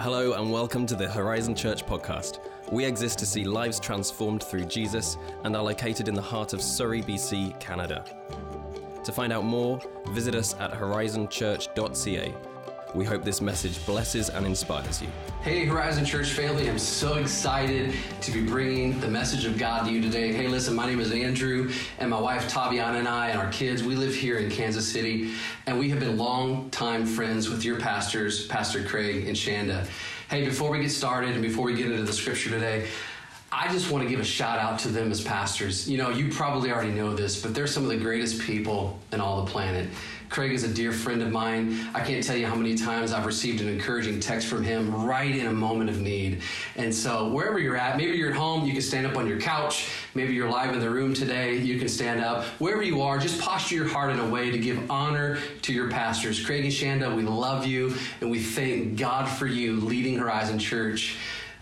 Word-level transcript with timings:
Hello, 0.00 0.32
and 0.32 0.50
welcome 0.50 0.86
to 0.86 0.94
the 0.94 1.08
Horizon 1.08 1.54
Church 1.54 1.84
podcast. 1.86 2.38
We 2.70 2.84
exist 2.84 3.18
to 3.20 3.26
see 3.26 3.44
lives 3.44 3.78
transformed 3.78 4.42
through 4.42 4.64
Jesus 4.64 5.16
and 5.44 5.54
are 5.54 5.62
located 5.62 6.08
in 6.08 6.14
the 6.14 6.22
heart 6.22 6.52
of 6.52 6.62
Surrey, 6.62 7.02
BC, 7.02 7.58
Canada. 7.60 8.04
To 9.04 9.12
find 9.12 9.32
out 9.32 9.44
more, 9.44 9.80
visit 10.08 10.34
us 10.34 10.54
at 10.60 10.72
horizonchurch.ca. 10.72 12.34
We 12.94 13.06
hope 13.06 13.24
this 13.24 13.40
message 13.40 13.84
blesses 13.86 14.28
and 14.28 14.44
inspires 14.44 15.00
you. 15.00 15.08
Hey, 15.40 15.64
Horizon 15.64 16.04
Church 16.04 16.28
family, 16.28 16.68
I'm 16.68 16.78
so 16.78 17.14
excited 17.14 17.94
to 18.20 18.30
be 18.30 18.44
bringing 18.44 19.00
the 19.00 19.08
message 19.08 19.46
of 19.46 19.56
God 19.56 19.86
to 19.86 19.90
you 19.90 20.02
today. 20.02 20.30
Hey, 20.30 20.46
listen, 20.46 20.74
my 20.74 20.84
name 20.84 21.00
is 21.00 21.10
Andrew, 21.10 21.72
and 21.98 22.10
my 22.10 22.20
wife 22.20 22.52
Taviana 22.52 22.98
and 22.98 23.08
I 23.08 23.30
and 23.30 23.38
our 23.38 23.50
kids, 23.50 23.82
we 23.82 23.94
live 23.94 24.14
here 24.14 24.36
in 24.36 24.50
Kansas 24.50 24.86
City, 24.86 25.32
and 25.66 25.78
we 25.78 25.88
have 25.88 26.00
been 26.00 26.18
long-time 26.18 27.06
friends 27.06 27.48
with 27.48 27.64
your 27.64 27.80
pastors, 27.80 28.46
Pastor 28.46 28.84
Craig 28.84 29.26
and 29.26 29.34
Shanda. 29.34 29.86
Hey, 30.28 30.44
before 30.44 30.70
we 30.70 30.78
get 30.80 30.90
started 30.90 31.30
and 31.30 31.40
before 31.40 31.64
we 31.64 31.74
get 31.74 31.90
into 31.90 32.02
the 32.02 32.12
scripture 32.12 32.50
today, 32.50 32.86
I 33.50 33.70
just 33.70 33.90
want 33.90 34.04
to 34.04 34.08
give 34.08 34.20
a 34.20 34.24
shout 34.24 34.58
out 34.58 34.78
to 34.80 34.88
them 34.88 35.10
as 35.10 35.22
pastors. 35.22 35.88
You 35.88 35.98
know, 35.98 36.08
you 36.08 36.30
probably 36.30 36.70
already 36.70 36.92
know 36.92 37.14
this, 37.14 37.40
but 37.40 37.54
they're 37.54 37.66
some 37.66 37.84
of 37.84 37.90
the 37.90 37.98
greatest 37.98 38.40
people 38.40 38.98
in 39.12 39.20
all 39.20 39.44
the 39.44 39.50
planet. 39.50 39.88
Craig 40.32 40.52
is 40.52 40.64
a 40.64 40.72
dear 40.72 40.92
friend 40.92 41.20
of 41.20 41.30
mine. 41.30 41.78
I 41.94 42.00
can't 42.00 42.24
tell 42.24 42.36
you 42.36 42.46
how 42.46 42.54
many 42.54 42.74
times 42.74 43.12
I've 43.12 43.26
received 43.26 43.60
an 43.60 43.68
encouraging 43.68 44.18
text 44.18 44.46
from 44.46 44.64
him 44.64 45.04
right 45.04 45.36
in 45.36 45.46
a 45.46 45.52
moment 45.52 45.90
of 45.90 46.00
need. 46.00 46.40
And 46.74 46.92
so, 46.94 47.28
wherever 47.28 47.58
you're 47.58 47.76
at, 47.76 47.98
maybe 47.98 48.16
you're 48.16 48.30
at 48.30 48.36
home, 48.36 48.64
you 48.64 48.72
can 48.72 48.80
stand 48.80 49.06
up 49.06 49.18
on 49.18 49.26
your 49.26 49.38
couch. 49.38 49.90
Maybe 50.14 50.32
you're 50.32 50.48
live 50.48 50.72
in 50.72 50.80
the 50.80 50.88
room 50.88 51.12
today, 51.12 51.58
you 51.58 51.78
can 51.78 51.86
stand 51.86 52.24
up. 52.24 52.44
Wherever 52.60 52.82
you 52.82 53.02
are, 53.02 53.18
just 53.18 53.42
posture 53.42 53.74
your 53.74 53.88
heart 53.88 54.10
in 54.10 54.20
a 54.20 54.26
way 54.26 54.50
to 54.50 54.58
give 54.58 54.90
honor 54.90 55.36
to 55.62 55.72
your 55.74 55.90
pastors. 55.90 56.42
Craig 56.42 56.64
and 56.64 56.72
Shanda, 56.72 57.14
we 57.14 57.24
love 57.24 57.66
you 57.66 57.94
and 58.22 58.30
we 58.30 58.42
thank 58.42 58.98
God 58.98 59.28
for 59.28 59.46
you 59.46 59.82
leading 59.82 60.16
Horizon 60.16 60.58
Church 60.58 61.18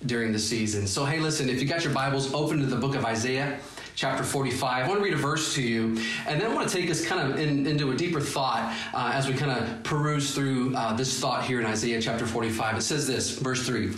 during 0.06 0.30
the 0.30 0.38
season. 0.38 0.86
So, 0.86 1.04
hey, 1.04 1.18
listen, 1.18 1.50
if 1.50 1.60
you 1.60 1.66
got 1.66 1.82
your 1.82 1.92
Bibles, 1.92 2.32
open 2.32 2.60
to 2.60 2.66
the 2.66 2.76
book 2.76 2.94
of 2.94 3.04
Isaiah 3.04 3.58
chapter 3.94 4.22
45. 4.22 4.84
I 4.84 4.88
want 4.88 5.00
to 5.00 5.04
read 5.04 5.14
a 5.14 5.16
verse 5.16 5.54
to 5.54 5.62
you, 5.62 5.96
and 6.26 6.40
then 6.40 6.50
I 6.50 6.54
want 6.54 6.68
to 6.68 6.74
take 6.74 6.90
us 6.90 7.04
kind 7.04 7.30
of 7.30 7.38
in, 7.38 7.66
into 7.66 7.90
a 7.90 7.96
deeper 7.96 8.20
thought 8.20 8.74
uh, 8.94 9.12
as 9.14 9.28
we 9.28 9.34
kind 9.34 9.52
of 9.52 9.82
peruse 9.82 10.34
through 10.34 10.74
uh, 10.76 10.92
this 10.94 11.18
thought 11.18 11.44
here 11.44 11.60
in 11.60 11.66
Isaiah 11.66 12.00
chapter 12.00 12.26
45. 12.26 12.78
It 12.78 12.82
says 12.82 13.06
this, 13.06 13.38
verse 13.38 13.66
3. 13.66 13.92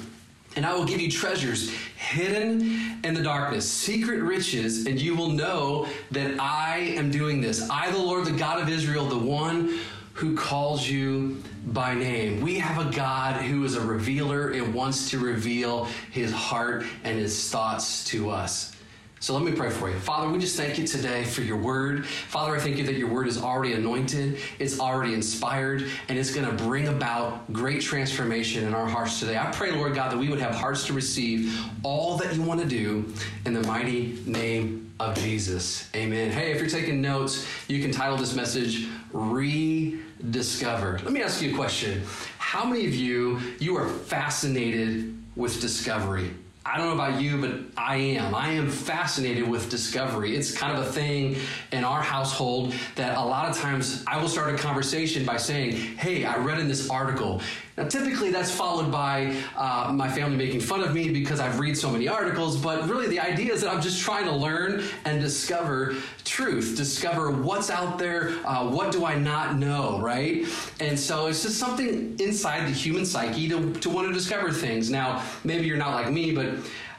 And 0.54 0.66
I 0.66 0.74
will 0.74 0.84
give 0.84 1.00
you 1.00 1.10
treasures 1.10 1.70
hidden 1.96 3.00
in 3.04 3.14
the 3.14 3.22
darkness, 3.22 3.70
secret 3.70 4.20
riches, 4.20 4.86
and 4.86 5.00
you 5.00 5.14
will 5.14 5.30
know 5.30 5.88
that 6.10 6.38
I 6.38 6.78
am 6.96 7.10
doing 7.10 7.40
this. 7.40 7.68
I, 7.70 7.90
the 7.90 7.98
Lord, 7.98 8.26
the 8.26 8.32
God 8.32 8.60
of 8.60 8.68
Israel, 8.68 9.06
the 9.06 9.16
one 9.16 9.78
who 10.14 10.36
calls 10.36 10.86
you 10.86 11.42
by 11.68 11.94
name. 11.94 12.42
We 12.42 12.58
have 12.58 12.86
a 12.86 12.90
God 12.90 13.40
who 13.42 13.64
is 13.64 13.76
a 13.76 13.80
revealer 13.80 14.50
and 14.50 14.74
wants 14.74 15.10
to 15.10 15.18
reveal 15.18 15.86
his 16.10 16.30
heart 16.32 16.84
and 17.02 17.18
his 17.18 17.50
thoughts 17.50 18.04
to 18.06 18.28
us. 18.28 18.76
So 19.22 19.34
let 19.34 19.44
me 19.44 19.52
pray 19.52 19.70
for 19.70 19.88
you. 19.88 19.96
Father, 20.00 20.28
we 20.28 20.40
just 20.40 20.56
thank 20.56 20.78
you 20.78 20.84
today 20.84 21.22
for 21.22 21.42
your 21.42 21.56
word. 21.56 22.04
Father, 22.04 22.56
I 22.56 22.58
thank 22.58 22.76
you 22.76 22.84
that 22.86 22.96
your 22.96 23.08
word 23.08 23.28
is 23.28 23.40
already 23.40 23.72
anointed, 23.74 24.40
it's 24.58 24.80
already 24.80 25.14
inspired, 25.14 25.86
and 26.08 26.18
it's 26.18 26.34
going 26.34 26.44
to 26.44 26.64
bring 26.64 26.88
about 26.88 27.52
great 27.52 27.82
transformation 27.82 28.64
in 28.64 28.74
our 28.74 28.88
hearts 28.88 29.20
today. 29.20 29.38
I 29.38 29.52
pray, 29.52 29.70
Lord 29.70 29.94
God, 29.94 30.10
that 30.10 30.18
we 30.18 30.28
would 30.28 30.40
have 30.40 30.56
hearts 30.56 30.88
to 30.88 30.92
receive 30.92 31.56
all 31.84 32.16
that 32.16 32.34
you 32.34 32.42
want 32.42 32.62
to 32.62 32.66
do 32.66 33.14
in 33.46 33.54
the 33.54 33.62
mighty 33.62 34.18
name 34.26 34.92
of 34.98 35.16
Jesus. 35.16 35.88
Amen. 35.94 36.32
Hey, 36.32 36.50
if 36.50 36.58
you're 36.58 36.68
taking 36.68 37.00
notes, 37.00 37.46
you 37.68 37.80
can 37.80 37.92
title 37.92 38.16
this 38.16 38.34
message 38.34 38.88
Rediscover. 39.12 40.98
Let 41.04 41.12
me 41.12 41.22
ask 41.22 41.40
you 41.40 41.52
a 41.52 41.54
question. 41.54 42.02
How 42.38 42.64
many 42.64 42.88
of 42.88 42.94
you 42.96 43.38
you 43.60 43.76
are 43.76 43.88
fascinated 43.88 45.16
with 45.36 45.60
discovery? 45.60 46.32
I 46.64 46.78
don't 46.78 46.86
know 46.86 46.94
about 46.94 47.20
you, 47.20 47.40
but 47.40 47.58
I 47.76 47.96
am. 47.96 48.34
I 48.34 48.52
am 48.52 48.70
fascinated 48.70 49.48
with 49.48 49.68
discovery. 49.68 50.36
It's 50.36 50.56
kind 50.56 50.76
of 50.76 50.86
a 50.86 50.92
thing 50.92 51.36
in 51.72 51.82
our 51.82 52.00
household 52.00 52.72
that 52.94 53.16
a 53.16 53.20
lot 53.20 53.50
of 53.50 53.58
times 53.58 54.04
I 54.06 54.20
will 54.20 54.28
start 54.28 54.54
a 54.54 54.58
conversation 54.58 55.24
by 55.24 55.38
saying, 55.38 55.72
Hey, 55.72 56.24
I 56.24 56.36
read 56.36 56.60
in 56.60 56.68
this 56.68 56.88
article. 56.88 57.40
Now, 57.76 57.88
typically 57.88 58.30
that's 58.30 58.50
followed 58.50 58.92
by 58.92 59.34
uh, 59.56 59.90
my 59.94 60.08
family 60.08 60.36
making 60.36 60.60
fun 60.60 60.82
of 60.82 60.94
me 60.94 61.08
because 61.10 61.40
I've 61.40 61.58
read 61.58 61.76
so 61.76 61.90
many 61.90 62.06
articles, 62.06 62.58
but 62.58 62.86
really 62.88 63.08
the 63.08 63.20
idea 63.20 63.52
is 63.52 63.62
that 63.62 63.72
I'm 63.72 63.80
just 63.80 64.02
trying 64.02 64.26
to 64.26 64.32
learn 64.32 64.82
and 65.06 65.20
discover 65.22 65.94
truth, 66.24 66.76
discover 66.76 67.30
what's 67.30 67.70
out 67.70 67.98
there, 67.98 68.32
uh, 68.44 68.68
what 68.68 68.92
do 68.92 69.06
I 69.06 69.14
not 69.14 69.56
know, 69.56 69.98
right? 70.00 70.46
And 70.80 70.98
so 70.98 71.28
it's 71.28 71.42
just 71.42 71.58
something 71.58 72.14
inside 72.20 72.66
the 72.66 72.72
human 72.72 73.06
psyche 73.06 73.48
to, 73.48 73.72
to 73.72 73.88
want 73.88 74.06
to 74.06 74.12
discover 74.12 74.52
things. 74.52 74.90
Now, 74.90 75.24
maybe 75.42 75.66
you're 75.66 75.78
not 75.78 75.94
like 75.94 76.12
me, 76.12 76.32
but 76.32 76.50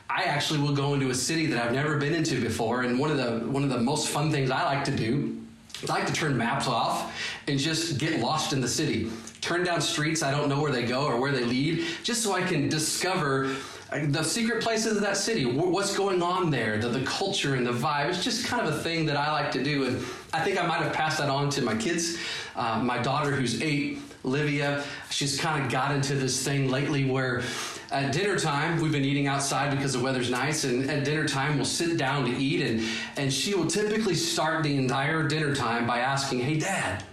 I 0.10 0.24
actually 0.24 0.60
will 0.60 0.76
go 0.76 0.96
into 0.96 1.12
a 1.12 1.16
city 1.16 1.46
that 1.48 1.64
I've 1.64 1.74
never 1.74 1.98
been 1.98 2.14
into 2.14 2.42
before, 2.42 2.82
and 2.82 3.00
one 3.00 3.10
of 3.10 3.18
the 3.18 3.48
one 3.48 3.64
of 3.64 3.70
the 3.70 3.80
most 3.80 4.10
fun 4.10 4.32
things 4.32 4.52
I 4.52 4.64
like 4.64 4.84
to 4.84 4.92
do 4.92 5.44
I 5.90 5.94
like 5.94 6.08
to 6.08 6.14
turn 6.14 6.38
maps 6.38 6.68
off 6.68 7.14
and 7.48 7.60
just 7.60 7.98
get 7.98 8.20
lost 8.20 8.54
in 8.54 8.62
the 8.62 8.68
city. 8.68 9.12
Turn 9.44 9.66
down 9.66 9.82
streets 9.82 10.24
I 10.24 10.32
don't 10.32 10.48
know 10.48 10.62
where 10.62 10.72
they 10.72 10.86
go 10.86 11.04
or 11.04 11.20
where 11.20 11.34
they 11.34 11.44
lead, 11.44 11.86
just 12.02 12.24
so 12.24 12.32
I 12.32 12.44
can 12.44 12.70
discover 12.70 13.54
the 13.92 14.24
secret 14.24 14.64
places 14.64 14.96
of 14.96 15.02
that 15.02 15.18
city, 15.18 15.44
what's 15.44 15.98
going 15.98 16.24
on 16.24 16.50
there, 16.50 16.78
the, 16.78 16.88
the 16.88 17.04
culture 17.06 17.56
and 17.56 17.68
the 17.68 17.74
vibe. 17.74 18.08
It's 18.08 18.24
just 18.24 18.46
kind 18.46 18.66
of 18.66 18.74
a 18.74 18.78
thing 18.80 19.06
that 19.08 19.18
I 19.18 19.34
like 19.34 19.52
to 19.52 19.62
do. 19.62 19.84
And 19.84 19.98
I 20.32 20.40
think 20.40 20.58
I 20.58 20.66
might 20.66 20.82
have 20.82 20.94
passed 20.94 21.18
that 21.18 21.28
on 21.28 21.50
to 21.50 21.62
my 21.62 21.76
kids. 21.76 22.18
Uh, 22.56 22.82
my 22.82 23.00
daughter, 23.00 23.32
who's 23.32 23.62
eight, 23.62 24.00
Livia, 24.24 24.82
she's 25.10 25.38
kind 25.38 25.62
of 25.62 25.70
got 25.70 25.94
into 25.94 26.16
this 26.16 26.42
thing 26.42 26.72
lately 26.72 27.04
where 27.04 27.44
at 27.92 28.14
dinner 28.14 28.40
time, 28.40 28.80
we've 28.80 28.94
been 28.94 29.04
eating 29.04 29.28
outside 29.28 29.76
because 29.76 29.92
the 29.92 30.00
weather's 30.00 30.30
nice, 30.30 30.64
and 30.64 30.90
at 30.90 31.04
dinner 31.04 31.28
time, 31.28 31.58
we'll 31.58 31.66
sit 31.66 31.98
down 31.98 32.24
to 32.24 32.32
eat, 32.32 32.62
and, 32.62 32.88
and 33.18 33.32
she 33.32 33.54
will 33.54 33.68
typically 33.68 34.16
start 34.16 34.64
the 34.64 34.78
entire 34.78 35.28
dinner 35.28 35.54
time 35.54 35.86
by 35.86 36.00
asking, 36.00 36.40
Hey, 36.40 36.58
Dad, 36.58 37.04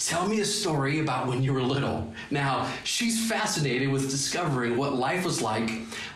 Tell 0.00 0.26
me 0.26 0.40
a 0.40 0.46
story 0.46 1.00
about 1.00 1.26
when 1.26 1.42
you 1.42 1.52
were 1.52 1.60
little. 1.60 2.10
Now, 2.30 2.72
she's 2.84 3.28
fascinated 3.28 3.90
with 3.90 4.08
discovering 4.08 4.78
what 4.78 4.94
life 4.94 5.26
was 5.26 5.42
like 5.42 5.70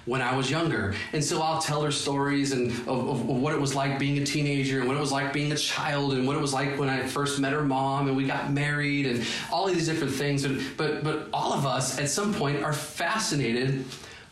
when 0.07 0.23
I 0.23 0.35
was 0.35 0.51
younger. 0.51 0.95
And 1.13 1.23
so 1.23 1.43
I'll 1.43 1.61
tell 1.61 1.83
her 1.83 1.93
stories 1.93 2.53
and 2.53 2.71
of, 2.89 2.89
of, 2.89 3.27
what 3.27 3.53
it 3.53 3.61
was 3.61 3.75
like 3.75 3.99
being 3.99 4.17
a 4.17 4.25
teenager 4.25 4.79
and 4.79 4.89
what 4.89 4.97
it 4.97 5.01
was 5.01 5.13
like 5.13 5.35
being 5.35 5.53
a 5.53 5.57
child 5.57 6.15
and 6.15 6.27
what 6.27 6.35
it 6.35 6.41
was 6.41 6.55
like 6.55 6.79
when 6.79 6.89
I 6.89 7.07
first 7.07 7.39
met 7.39 7.53
her 7.53 7.63
mom 7.63 8.09
and 8.09 8.17
we 8.17 8.27
got 8.27 8.51
married 8.51 9.05
and 9.05 9.23
all 9.53 9.69
of 9.69 9.75
these 9.75 9.87
different 9.87 10.15
things. 10.15 10.47
But, 10.79 11.05
but 11.05 11.29
all 11.31 11.53
of 11.53 11.67
us 11.67 11.99
at 11.99 12.09
some 12.09 12.33
point 12.33 12.65
are 12.65 12.73
fascinated 12.73 13.85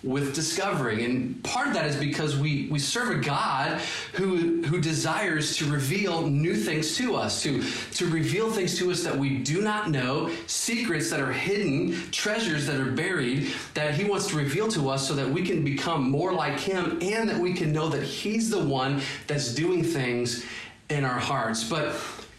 with 0.03 0.35
discovering. 0.35 1.05
And 1.05 1.45
part 1.45 1.69
of 1.69 1.75
that 1.75 1.87
is 1.87 1.97
because 1.97 2.37
we, 2.37 2.69
we 2.71 2.79
serve 2.79 3.11
a 3.11 3.21
God 3.21 3.81
who, 4.15 4.63
who 4.63 4.81
desires 4.81 5.57
to 5.59 5.67
reveal 5.67 6.27
new 6.27 6.57
things 6.57 6.97
to 6.97 7.15
us, 7.15 7.43
to, 7.43 7.63
to 7.95 8.07
reveal 8.07 8.51
things 8.51 8.77
to 8.79 8.91
us 8.91 9.05
that 9.05 9.17
we 9.17 9.39
do 9.39 9.63
not 9.63 9.91
know, 9.91 10.31
secrets 10.47 11.11
that 11.11 11.21
are 11.21 11.33
hidden, 11.33 12.11
treasures 12.11 12.67
that 12.67 12.81
are 12.81 12.91
buried, 12.91 13.53
that 13.75 13.95
He 13.95 14.05
wants 14.05 14.27
to 14.29 14.37
reveal 14.37 14.69
to 14.69 14.89
us 14.89 15.07
so 15.07 15.15
that 15.15 15.29
we 15.29 15.43
can 15.43 15.65
become 15.65 16.11
more 16.11 16.33
like 16.33 16.59
Him 16.59 16.99
and 17.01 17.29
that 17.29 17.39
we 17.39 17.53
can 17.53 17.73
know 17.73 17.89
that 17.89 18.03
He's 18.03 18.51
the 18.51 18.63
one 18.63 19.01
that's 19.29 19.55
doing 19.55 19.85
things 19.85 20.45
in 20.89 21.05
our 21.05 21.19
hearts. 21.19 21.63
But 21.63 21.95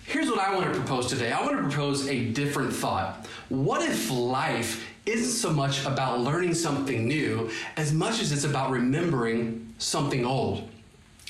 here's 0.06 0.30
what 0.30 0.40
I 0.40 0.53
want 0.53 0.72
to 0.72 0.78
propose 0.78 1.07
today 1.07 1.31
I 1.31 1.41
want 1.41 1.56
to 1.56 1.63
propose 1.63 2.07
a 2.09 2.25
different 2.31 2.74
thought. 2.74 3.25
What 3.47 3.88
if 3.88 4.12
life 4.12 4.85
isn't 5.06 5.31
so 5.31 5.52
much 5.52 5.86
about 5.86 6.19
learning 6.22 6.53
something 6.53 7.08
new 7.08 7.50
as 7.78 7.94
much 7.94 8.22
as 8.22 8.31
it's 8.31 8.46
about 8.46 8.72
remembering 8.72 9.74
something 9.78 10.25
old. 10.25 10.69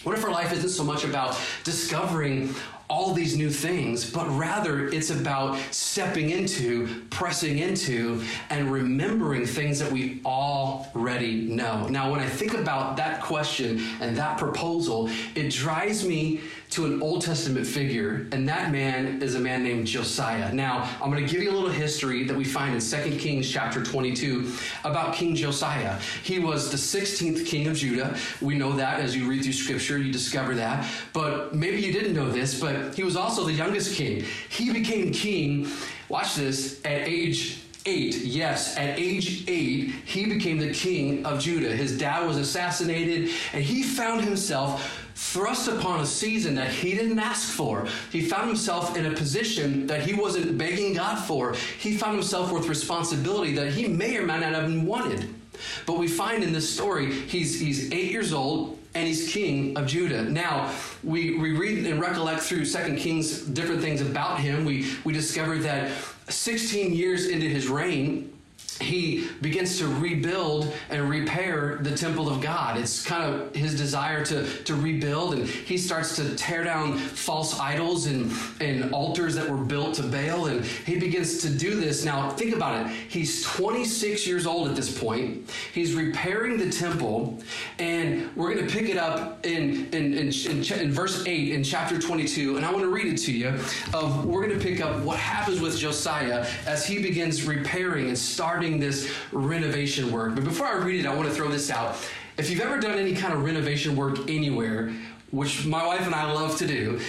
What 0.03 0.17
if 0.17 0.23
our 0.23 0.31
life 0.31 0.51
isn't 0.51 0.69
so 0.69 0.84
much 0.84 1.06
about 1.06 1.39
discovering 1.63 2.53
all 2.89 3.13
these 3.13 3.35
new 3.35 3.50
things, 3.50 4.09
but 4.09 4.27
rather 4.38 4.88
it's 4.89 5.09
about 5.09 5.57
stepping 5.71 6.30
into, 6.30 7.03
pressing 7.09 7.57
into, 7.57 8.21
and 8.50 8.71
remembering 8.71 9.45
things 9.45 9.80
that 9.80 9.92
we 9.92 10.21
already 10.25 11.42
know. 11.48 11.88
Now, 11.88 12.12
when 12.12 12.19
I 12.19 12.27
think 12.27 12.53
about 12.53 12.98
that 12.98 13.21
question 13.21 13.81
and 14.00 14.15
that 14.18 14.38
proposal, 14.38 15.09
it 15.33 15.50
drives 15.50 16.06
me 16.06 16.42
to 16.74 16.86
an 16.88 17.04
Old 17.04 17.22
Testament 17.22 17.68
figure, 17.68 18.28
and 18.31 18.50
that 18.50 18.72
man 18.72 19.22
is 19.22 19.36
a 19.36 19.40
man 19.40 19.62
named 19.62 19.86
Josiah. 19.86 20.52
Now, 20.52 20.90
I'm 21.00 21.12
going 21.12 21.24
to 21.24 21.31
give 21.31 21.44
you 21.44 21.52
a 21.52 21.54
little 21.54 21.70
history 21.70 22.24
that 22.24 22.36
we 22.36 22.44
find 22.44 22.74
in 22.74 22.81
2 22.81 23.18
Kings 23.18 23.48
chapter 23.48 23.84
22 23.84 24.52
about 24.84 25.14
King 25.14 25.36
Josiah. 25.36 26.00
He 26.24 26.40
was 26.40 26.72
the 26.72 26.78
16th 26.78 27.46
king 27.46 27.68
of 27.68 27.78
Judah. 27.78 28.18
We 28.42 28.56
know 28.56 28.72
that 28.74 29.00
as 29.00 29.16
you 29.16 29.30
read 29.30 29.44
through 29.44 29.54
scripture, 29.54 30.00
you 30.00 30.12
discover 30.12 30.56
that. 30.56 30.90
But 31.14 31.54
maybe 31.54 31.80
you 31.80 31.94
didn't 31.94 32.14
know 32.14 32.31
this, 32.31 32.60
but 32.60 32.96
he 32.96 33.04
was 33.04 33.16
also 33.16 33.46
the 33.46 33.54
youngest 33.54 33.96
king. 33.96 34.25
He 34.50 34.74
became 34.74 35.12
king, 35.12 35.68
watch 36.10 36.34
this, 36.34 36.81
at 36.84 37.08
age 37.08 37.62
Eight, 37.85 38.15
yes, 38.15 38.77
at 38.77 38.97
age 38.97 39.44
eight, 39.50 39.89
he 40.06 40.25
became 40.25 40.57
the 40.57 40.74
king 40.74 41.25
of 41.25 41.41
Judah. 41.41 41.75
His 41.75 41.97
dad 41.97 42.25
was 42.25 42.38
assassinated, 42.38 43.30
and 43.51 43.62
he 43.62 43.83
found 43.83 44.21
himself 44.21 45.03
thrust 45.15 45.68
upon 45.68 46.00
a 46.00 46.06
season 46.06 46.56
that 46.56 46.69
he 46.69 46.94
didn't 46.95 47.19
ask 47.19 47.50
for. 47.50 47.85
He 48.09 48.21
found 48.21 48.47
himself 48.47 48.95
in 48.95 49.06
a 49.06 49.12
position 49.12 49.85
that 49.88 50.01
he 50.01 50.13
wasn't 50.13 50.57
begging 50.57 50.94
God 50.94 51.18
for. 51.25 51.56
He 51.80 51.97
found 51.97 52.15
himself 52.15 52.53
with 52.53 52.68
responsibility 52.68 53.53
that 53.56 53.74
he 53.74 53.88
may 53.88 54.18
or 54.18 54.25
may 54.25 54.39
not 54.39 54.53
have 54.53 54.83
wanted. 54.83 55.27
But 55.86 55.97
we 55.97 56.07
find 56.07 56.44
in 56.44 56.53
this 56.53 56.74
story, 56.74 57.12
he's, 57.12 57.59
he's 57.59 57.91
eight 57.91 58.12
years 58.12 58.33
old 58.33 58.79
and 58.95 59.07
he's 59.07 59.31
king 59.31 59.77
of 59.77 59.88
Judah. 59.88 60.24
Now, 60.24 60.74
we, 61.03 61.38
we 61.38 61.51
read 61.51 61.86
and 61.86 62.00
recollect 62.00 62.41
through 62.41 62.65
Second 62.65 62.97
Kings 62.97 63.41
different 63.41 63.81
things 63.81 64.01
about 64.01 64.39
him. 64.39 64.65
We, 64.65 64.94
we 65.03 65.13
discover 65.13 65.57
that 65.59 65.91
16 66.30 66.94
years 66.94 67.28
into 67.28 67.48
his 67.48 67.68
reign, 67.68 68.32
he 68.83 69.30
begins 69.41 69.77
to 69.80 69.88
rebuild 69.88 70.74
and 70.89 71.09
repair 71.09 71.77
the 71.81 71.95
temple 71.95 72.30
of 72.30 72.41
God. 72.41 72.77
It's 72.77 73.03
kind 73.03 73.24
of 73.24 73.56
his 73.56 73.75
desire 73.75 74.24
to, 74.25 74.63
to 74.63 74.75
rebuild, 74.75 75.33
and 75.33 75.47
he 75.47 75.77
starts 75.77 76.15
to 76.18 76.35
tear 76.35 76.63
down 76.63 76.97
false 76.97 77.59
idols 77.59 78.06
and, 78.06 78.31
and 78.59 78.94
altars 78.94 79.35
that 79.35 79.50
were 79.50 79.57
built 79.57 79.95
to 79.95 80.03
Baal, 80.03 80.47
and 80.47 80.65
he 80.65 81.00
begins 81.00 81.39
to 81.39 81.50
do 81.50 81.75
this. 81.75 82.03
Now, 82.03 82.30
think 82.30 82.56
about 82.56 82.85
it. 82.85 82.94
He's 83.09 83.44
26 83.44 84.27
years 84.27 84.45
old 84.45 84.68
at 84.68 84.75
this 84.75 84.97
point. 84.97 85.50
He's 85.74 85.94
repairing 85.94 86.57
the 86.57 86.69
temple, 86.69 87.39
and 87.79 88.36
we're 88.36 88.53
going 88.53 88.68
to 88.68 88.74
pick 88.74 88.89
it 88.89 88.97
up 88.97 89.45
in, 89.45 89.88
in, 89.94 90.13
in, 90.13 90.31
in, 90.31 90.79
in 90.79 90.91
verse 90.91 91.25
8 91.25 91.51
in 91.53 91.63
chapter 91.63 92.00
22, 92.00 92.57
and 92.57 92.65
I 92.65 92.71
want 92.71 92.83
to 92.83 92.91
read 92.91 93.07
it 93.07 93.18
to 93.19 93.31
you. 93.31 93.50
Of 93.94 94.25
We're 94.25 94.45
going 94.45 94.57
to 94.57 94.63
pick 94.63 94.81
up 94.81 95.01
what 95.01 95.18
happens 95.18 95.62
with 95.62 95.77
Josiah 95.77 96.45
as 96.65 96.86
he 96.86 97.01
begins 97.01 97.44
repairing 97.44 98.07
and 98.07 98.18
starting 98.18 98.73
this 98.80 99.12
renovation 99.31 100.12
work. 100.12 100.36
But 100.36 100.44
before 100.44 100.68
I 100.68 100.75
read 100.75 101.00
it, 101.00 101.08
I 101.08 101.16
want 101.16 101.30
to 101.30 101.34
throw 101.34 101.50
this 101.50 101.70
out. 101.70 101.96
If 102.38 102.50
you've 102.50 102.62
ever 102.62 102.80
done 102.80 102.98
any 102.98 103.14
kind 103.14 103.34
of 103.34 103.44
renovation 103.44 103.96
work 103.96 104.18
anywhere, 104.30 104.92
which 105.31 105.66
my 105.66 105.86
wife 105.86 106.06
and 106.06 106.16
I 106.16 106.31
love 106.31 106.58
to 106.58 106.68
do, 106.68 107.00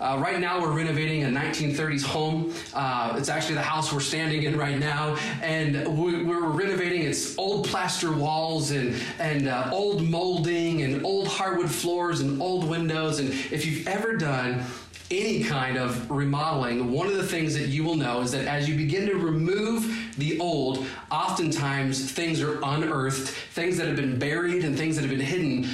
uh, 0.00 0.16
right 0.20 0.38
now, 0.38 0.60
we're 0.60 0.70
renovating 0.70 1.24
a 1.24 1.26
1930s 1.26 2.04
home. 2.04 2.54
Uh, 2.72 3.16
it's 3.18 3.28
actually 3.28 3.56
the 3.56 3.62
house 3.62 3.92
we're 3.92 3.98
standing 3.98 4.44
in 4.44 4.56
right 4.56 4.78
now, 4.78 5.16
and 5.42 5.98
we, 5.98 6.14
are 6.32 6.40
renovating 6.42 7.02
its 7.02 7.36
old 7.36 7.66
plaster 7.66 8.12
walls 8.12 8.70
and 8.70 8.94
and 9.18 9.48
uh, 9.48 9.70
old 9.72 10.04
molding 10.04 10.82
and 10.82 11.04
old 11.04 11.26
hardwood 11.26 11.68
floors 11.68 12.20
and 12.20 12.40
old 12.40 12.68
windows. 12.68 13.18
And 13.18 13.30
if 13.30 13.66
you've 13.66 13.88
ever 13.88 14.16
done 14.16 14.64
any 15.10 15.42
kind 15.42 15.78
of 15.78 16.10
remodeling, 16.10 16.92
one 16.92 17.06
of 17.06 17.14
the 17.14 17.26
things 17.26 17.54
that 17.54 17.68
you 17.68 17.82
will 17.82 17.96
know 17.96 18.20
is 18.20 18.32
that 18.32 18.46
as 18.46 18.68
you 18.68 18.76
begin 18.76 19.06
to 19.06 19.14
remove 19.14 20.14
the 20.18 20.38
old, 20.38 20.86
oftentimes 21.10 22.10
things 22.10 22.42
are 22.42 22.58
unearthed, 22.62 23.28
things 23.28 23.78
that 23.78 23.86
have 23.86 23.96
been 23.96 24.18
buried 24.18 24.64
and 24.64 24.76
things 24.76 24.96
that 24.96 25.02
have 25.02 25.10
been 25.10 25.20
hidden 25.20 25.68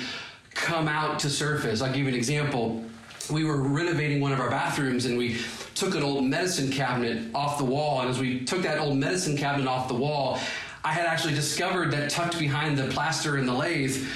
come 0.53 0.87
out 0.87 1.19
to 1.19 1.31
surface. 1.31 1.83
I'll 1.83 1.89
give 1.89 2.03
you 2.03 2.09
an 2.09 2.15
example. 2.15 2.85
We 3.31 3.45
were 3.45 3.57
renovating 3.57 4.21
one 4.21 4.33
of 4.33 4.39
our 4.39 4.51
bathrooms 4.51 5.07
and 5.07 5.19
we 5.19 5.39
took 5.75 5.97
an 5.97 6.03
old 6.03 6.25
medicine 6.25 6.71
cabinet 6.71 7.35
off 7.35 7.59
the 7.59 7.65
wall. 7.65 8.03
And 8.03 8.11
as 8.11 8.21
we 8.21 8.45
took 8.45 8.63
that 8.63 8.79
old 8.79 8.97
medicine 8.97 9.37
cabinet 9.37 9.67
off 9.67 9.89
the 9.89 9.95
wall, 9.95 10.39
I 10.85 10.93
had 10.93 11.07
actually 11.07 11.35
discovered 11.35 11.91
that 11.93 12.11
tucked 12.11 12.39
behind 12.39 12.79
the 12.79 12.85
plaster 12.89 13.37
and 13.37 13.49
the 13.49 13.55
lathe 13.55 14.07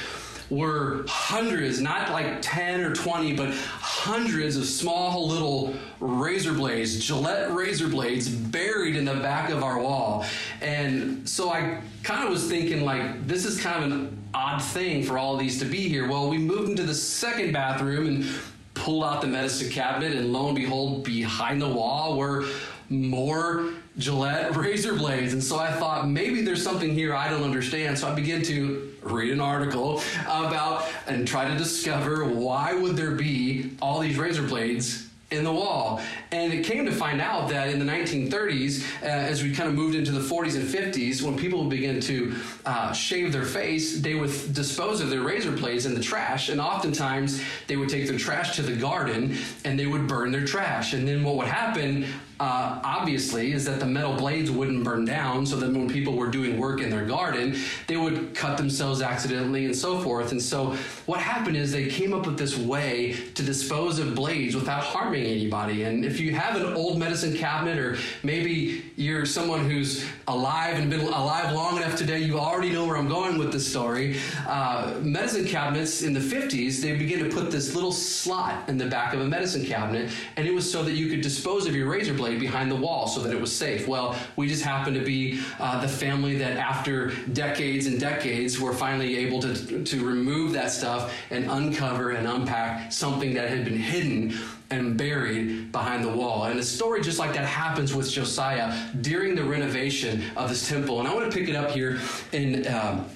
were 0.51 1.05
hundreds, 1.09 1.81
not 1.81 2.11
like 2.11 2.39
10 2.41 2.83
or 2.83 2.95
20, 2.95 3.37
but 3.37 3.55
hundreds 3.99 4.57
of 4.57 4.65
small 4.65 5.27
little 5.27 5.75
razor 5.99 6.53
blades, 6.53 7.05
Gillette 7.05 7.53
razor 7.53 7.89
blades 7.89 8.29
buried 8.29 8.95
in 8.95 9.05
the 9.05 9.15
back 9.15 9.51
of 9.51 9.65
our 9.65 9.81
wall. 9.81 10.25
And 10.61 11.29
so 11.29 11.51
I 11.51 11.81
kind 12.05 12.25
of 12.25 12.31
was 12.31 12.49
thinking, 12.49 12.85
like, 12.85 13.27
this 13.27 13.45
is 13.45 13.61
kind 13.61 13.85
of 13.85 13.91
an 13.91 14.19
odd 14.33 14.63
thing 14.63 15.03
for 15.03 15.19
all 15.19 15.37
these 15.37 15.59
to 15.59 15.65
be 15.65 15.89
here. 15.89 16.09
Well, 16.09 16.29
we 16.29 16.39
moved 16.39 16.71
into 16.71 16.85
the 16.85 16.95
second 16.95 17.53
bathroom 17.53 18.07
and 18.07 18.27
pulled 18.75 19.03
out 19.03 19.21
the 19.21 19.27
medicine 19.27 19.69
cabinet, 19.69 20.13
and 20.13 20.33
lo 20.33 20.47
and 20.47 20.57
behold, 20.57 21.03
behind 21.03 21.61
the 21.61 21.69
wall 21.69 22.17
were 22.17 22.47
more 22.89 23.73
Gillette 23.99 24.57
razor 24.57 24.95
blades. 24.95 25.33
And 25.33 25.43
so 25.43 25.59
I 25.59 25.73
thought 25.73 26.09
maybe 26.09 26.43
there's 26.43 26.63
something 26.63 26.93
here 26.93 27.15
I 27.15 27.29
don't 27.29 27.43
understand. 27.43 27.99
So 27.99 28.09
I 28.09 28.15
began 28.15 28.43
to 28.43 28.95
read 29.03 29.33
an 29.33 29.41
article 29.41 30.03
about 30.25 30.87
and 31.07 31.27
try 31.27 31.49
to 31.49 31.57
discover 31.57 32.25
why 32.25 32.75
would 32.75 32.97
there 32.97 33.13
be 33.13 33.73
all 33.81 34.01
these 34.01 34.19
razor 34.19 34.43
blades 34.43 35.09
in 35.31 35.45
the 35.45 35.53
wall. 35.53 36.01
And 36.33 36.53
it 36.55 36.65
came 36.65 36.87
to 36.87 36.93
find 36.93 37.21
out 37.21 37.51
that 37.51 37.69
in 37.69 37.79
the 37.79 37.85
1930s, 37.85 38.83
uh, 39.03 39.07
as 39.07 39.43
we 39.43 39.55
kind 39.55 39.69
of 39.69 39.75
moved 39.75 39.95
into 39.95 40.11
the 40.11 40.21
40s 40.21 40.57
and 40.57 40.67
50s, 40.67 41.21
when 41.21 41.37
people 41.37 41.65
began 41.65 42.01
to 42.01 42.35
uh, 42.65 42.93
shave 42.93 43.31
their 43.33 43.45
face, 43.45 44.01
they 44.01 44.15
would 44.15 44.31
dispose 44.55 45.03
of 45.03 45.11
their 45.11 45.21
razor 45.21 45.53
blades 45.53 45.85
in 45.85 45.95
the 45.95 46.01
trash. 46.01 46.49
And 46.49 46.61
oftentimes, 46.61 47.43
they 47.67 47.77
would 47.77 47.91
take 47.91 48.09
their 48.09 48.19
trash 48.19 48.57
to 48.57 48.63
the 48.63 48.75
garden 48.75 49.37
and 49.65 49.79
they 49.79 49.87
would 49.87 50.07
burn 50.07 50.33
their 50.33 50.47
trash. 50.47 50.95
And 50.95 51.07
then 51.07 51.23
what 51.23 51.37
would 51.37 51.49
happen 51.49 52.07
uh, 52.41 52.81
obviously, 52.85 53.53
is 53.53 53.65
that 53.65 53.81
the 53.81 53.87
metal 53.87 54.15
blades 54.15 54.51
wouldn't 54.51 54.85
burn 54.85 55.05
down. 55.05 55.45
So 55.45 55.57
that 55.57 55.73
when 55.73 55.89
people 55.89 56.15
were 56.15 56.29
doing 56.29 56.57
work 56.59 56.81
in 56.81 56.91
their 56.91 57.05
garden, 57.05 57.57
they 57.87 57.97
would 57.97 58.35
cut 58.35 58.57
themselves 58.57 59.03
accidentally 59.03 59.65
and 59.65 59.75
so 59.75 59.99
forth. 59.99 60.31
And 60.31 60.41
so 60.41 60.77
what 61.07 61.21
happened 61.21 61.57
is 61.57 61.73
they 61.73 61.89
came 61.89 62.15
up 62.15 62.27
with 62.27 62.39
this 62.39 62.57
way 62.57 63.17
to 63.35 63.43
dispose 63.43 63.99
of 63.99 64.15
blades 64.15 64.55
without 64.55 64.83
harming 64.83 65.25
anybody. 65.25 65.83
And 65.83 66.05
if 66.05 66.21
you 66.21 66.33
have 66.35 66.55
an 66.57 66.75
old 66.75 66.99
medicine 66.99 67.37
cabinet, 67.37 67.79
or 67.79 67.99
maybe 68.23 68.85
you're 68.97 69.27
someone 69.27 69.69
who's 69.69 70.05
alive 70.29 70.79
and 70.79 70.91
been 70.91 71.01
alive 71.01 71.53
long 71.53 71.77
enough 71.77 71.97
today, 71.97 72.21
you 72.21 72.39
already 72.39 72.71
know 72.71 72.87
where 72.87 72.97
I'm 72.97 73.09
going 73.09 73.39
with 73.39 73.53
this 73.53 73.69
story. 73.69 74.19
Uh, 74.47 74.95
medicine 75.03 75.45
cabinets 75.45 76.03
in 76.03 76.13
the 76.13 76.21
50s, 76.21 76.81
they 76.81 76.97
began 76.97 77.19
to 77.19 77.31
put 77.31 77.51
this 77.51 77.75
little 77.75 77.93
slot 77.93 78.69
in 78.69 78.79
the 78.79 78.87
back 78.87 79.13
of 79.13 79.21
a 79.21 79.27
medicine 79.27 79.65
cabinet, 79.65 80.11
and 80.37 80.47
it 80.47 80.55
was 80.55 80.71
so 80.71 80.83
that 80.85 80.93
you 80.93 81.09
could 81.09 81.21
dispose 81.21 81.67
of 81.67 81.75
your 81.75 81.89
razor 81.89 82.15
blade 82.15 82.28
behind 82.37 82.71
the 82.71 82.77
wall 82.77 83.07
so 83.07 83.21
that 83.21 83.33
it 83.33 83.41
was 83.41 83.55
safe. 83.55 83.87
Well, 83.87 84.17
we 84.37 84.49
just 84.49 84.65
happened 84.65 84.97
to 84.97 85.05
be 85.05 85.41
uh, 85.59 85.81
the 85.81 85.89
family 85.89 86.37
that, 86.39 86.57
after 86.57 87.13
decades 87.33 87.87
and 87.87 88.01
decades, 88.01 88.61
were 88.61 88.75
finally 88.75 89.17
able 89.19 89.41
to, 89.41 89.85
to 89.85 90.07
remove 90.07 90.53
that 90.53 90.71
stuff 90.71 91.15
and 91.31 91.51
uncover 91.51 92.11
and 92.11 92.27
unpack 92.27 92.93
something 92.93 93.35
that 93.35 93.49
had 93.49 93.65
been 93.65 93.79
hidden 93.79 94.39
and 94.71 94.99
buried 94.99 95.73
behind 95.73 96.05
the 96.05 96.13
wall. 96.13 96.45
And 96.45 96.59
a 96.59 96.63
story 96.63 97.01
just 97.01 97.19
like 97.19 97.33
that 97.33 97.47
happens 97.47 97.95
with 97.95 98.11
Josiah 98.11 98.75
during 99.01 99.35
the 99.35 99.45
renovation 99.45 100.23
of 100.37 100.51
this 100.51 100.69
temple. 100.69 100.99
And 100.99 101.09
I 101.09 101.15
want 101.15 101.31
to 101.31 101.37
pick 101.37 101.49
it 101.49 101.57
up 101.57 101.71
here 101.71 101.99
in. 102.33 102.67
Um, 102.67 103.07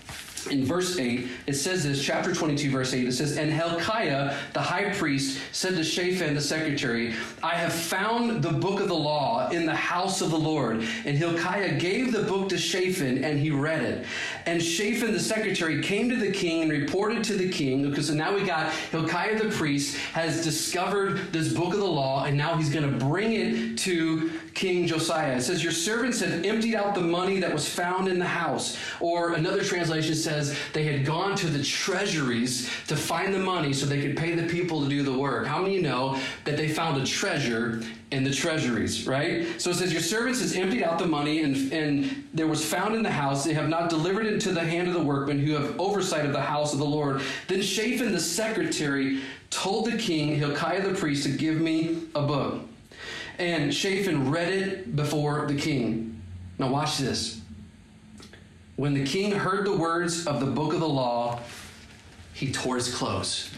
in 0.50 0.64
verse 0.64 0.98
8, 0.98 1.28
it 1.46 1.54
says 1.54 1.84
this, 1.84 2.02
chapter 2.02 2.34
22, 2.34 2.70
verse 2.70 2.94
8, 2.94 3.08
it 3.08 3.12
says, 3.12 3.36
And 3.36 3.50
Hilkiah, 3.50 4.36
the 4.52 4.60
high 4.60 4.92
priest, 4.94 5.40
said 5.52 5.74
to 5.76 5.84
Shaphan, 5.84 6.34
the 6.34 6.40
secretary, 6.40 7.14
I 7.42 7.54
have 7.54 7.72
found 7.72 8.42
the 8.42 8.52
book 8.52 8.80
of 8.80 8.88
the 8.88 8.94
law 8.94 9.49
in 9.50 9.66
the 9.66 9.75
house 9.75 10.20
of 10.20 10.30
the 10.30 10.38
Lord. 10.38 10.76
And 11.04 11.16
Hilkiah 11.16 11.78
gave 11.78 12.12
the 12.12 12.22
book 12.22 12.49
to 12.50 12.58
Shaphan, 12.58 13.25
and 13.25 13.38
he 13.38 13.50
read 13.50 13.82
it. 13.82 14.06
And 14.46 14.62
Shaphan, 14.62 15.12
the 15.12 15.20
secretary, 15.20 15.82
came 15.82 16.08
to 16.08 16.16
the 16.16 16.32
king 16.32 16.62
and 16.62 16.70
reported 16.70 17.25
to 17.25 17.34
the 17.34 17.49
king, 17.49 17.88
because 17.88 18.08
so 18.08 18.14
now 18.14 18.34
we 18.34 18.42
got 18.42 18.72
Hilkiah 18.72 19.42
the 19.42 19.50
priest 19.50 19.96
has 20.12 20.42
discovered 20.42 21.32
this 21.32 21.52
book 21.52 21.72
of 21.72 21.80
the 21.80 21.87
law, 21.87 22.25
and 22.25 22.37
now 22.37 22.56
he's 22.56 22.70
going 22.70 22.90
to 22.90 23.04
bring 23.04 23.32
it 23.32 23.78
to 23.78 24.30
King 24.54 24.87
Josiah. 24.87 25.37
It 25.37 25.42
says, 25.42 25.62
Your 25.62 25.72
servants 25.72 26.20
have 26.20 26.44
emptied 26.44 26.75
out 26.75 26.94
the 26.94 27.00
money 27.00 27.40
that 27.40 27.52
was 27.52 27.68
found 27.68 28.08
in 28.08 28.18
the 28.18 28.26
house. 28.26 28.76
Or 29.00 29.32
another 29.32 29.64
translation 29.64 30.14
says, 30.14 30.31
They 30.72 30.84
had 30.84 31.04
gone 31.04 31.36
to 31.36 31.46
the 31.46 31.62
treasuries 31.62 32.70
to 32.88 32.96
find 32.96 33.34
the 33.34 33.38
money 33.38 33.72
so 33.72 33.86
they 33.86 34.00
could 34.00 34.16
pay 34.16 34.34
the 34.34 34.48
people 34.48 34.82
to 34.82 34.88
do 34.88 35.02
the 35.02 35.12
work. 35.12 35.46
How 35.46 35.60
many 35.60 35.74
you 35.74 35.82
know 35.82 36.18
that 36.44 36.56
they 36.56 36.68
found 36.68 37.00
a 37.00 37.06
treasure 37.06 37.82
in 38.10 38.24
the 38.24 38.32
treasuries, 38.32 39.06
right? 39.06 39.60
So 39.60 39.70
it 39.70 39.74
says, 39.74 39.92
Your 39.92 40.02
servants 40.02 40.40
has 40.40 40.54
emptied 40.54 40.82
out 40.82 40.98
the 40.98 41.06
money, 41.06 41.42
and, 41.42 41.72
and 41.72 42.28
there 42.32 42.46
was 42.46 42.64
found 42.64 42.94
in 42.94 43.02
the 43.02 43.10
house. 43.10 43.44
They 43.44 43.54
have 43.54 43.68
not 43.68 43.90
delivered 43.90 44.26
it 44.26 44.40
to 44.42 44.52
the 44.52 44.64
hand 44.64 44.88
of 44.88 44.94
the 44.94 45.02
workmen 45.02 45.38
who 45.40 45.52
have 45.52 45.78
oversight 45.80 46.24
of 46.24 46.32
the 46.32 46.40
house 46.40 46.72
of 46.72 46.78
the 46.78 46.84
Lord. 46.84 47.22
Then 47.48 47.62
Shaphan 47.62 48.12
the 48.12 48.20
secretary 48.20 49.22
told 49.50 49.86
the 49.86 49.98
king, 49.98 50.36
Hilkiah 50.36 50.82
the 50.82 50.94
priest, 50.94 51.24
to 51.24 51.30
give 51.30 51.60
me 51.60 52.02
a 52.14 52.22
book. 52.22 52.60
And 53.38 53.74
Shaphan 53.74 54.30
read 54.30 54.52
it 54.52 54.96
before 54.96 55.46
the 55.46 55.56
king. 55.56 56.20
Now, 56.58 56.68
watch 56.68 56.98
this. 56.98 57.41
When 58.82 58.94
the 58.94 59.04
king 59.04 59.30
heard 59.30 59.64
the 59.64 59.76
words 59.76 60.26
of 60.26 60.40
the 60.40 60.46
book 60.46 60.74
of 60.74 60.80
the 60.80 60.88
law, 60.88 61.38
he 62.34 62.50
tore 62.50 62.74
his 62.74 62.92
clothes. 62.92 63.54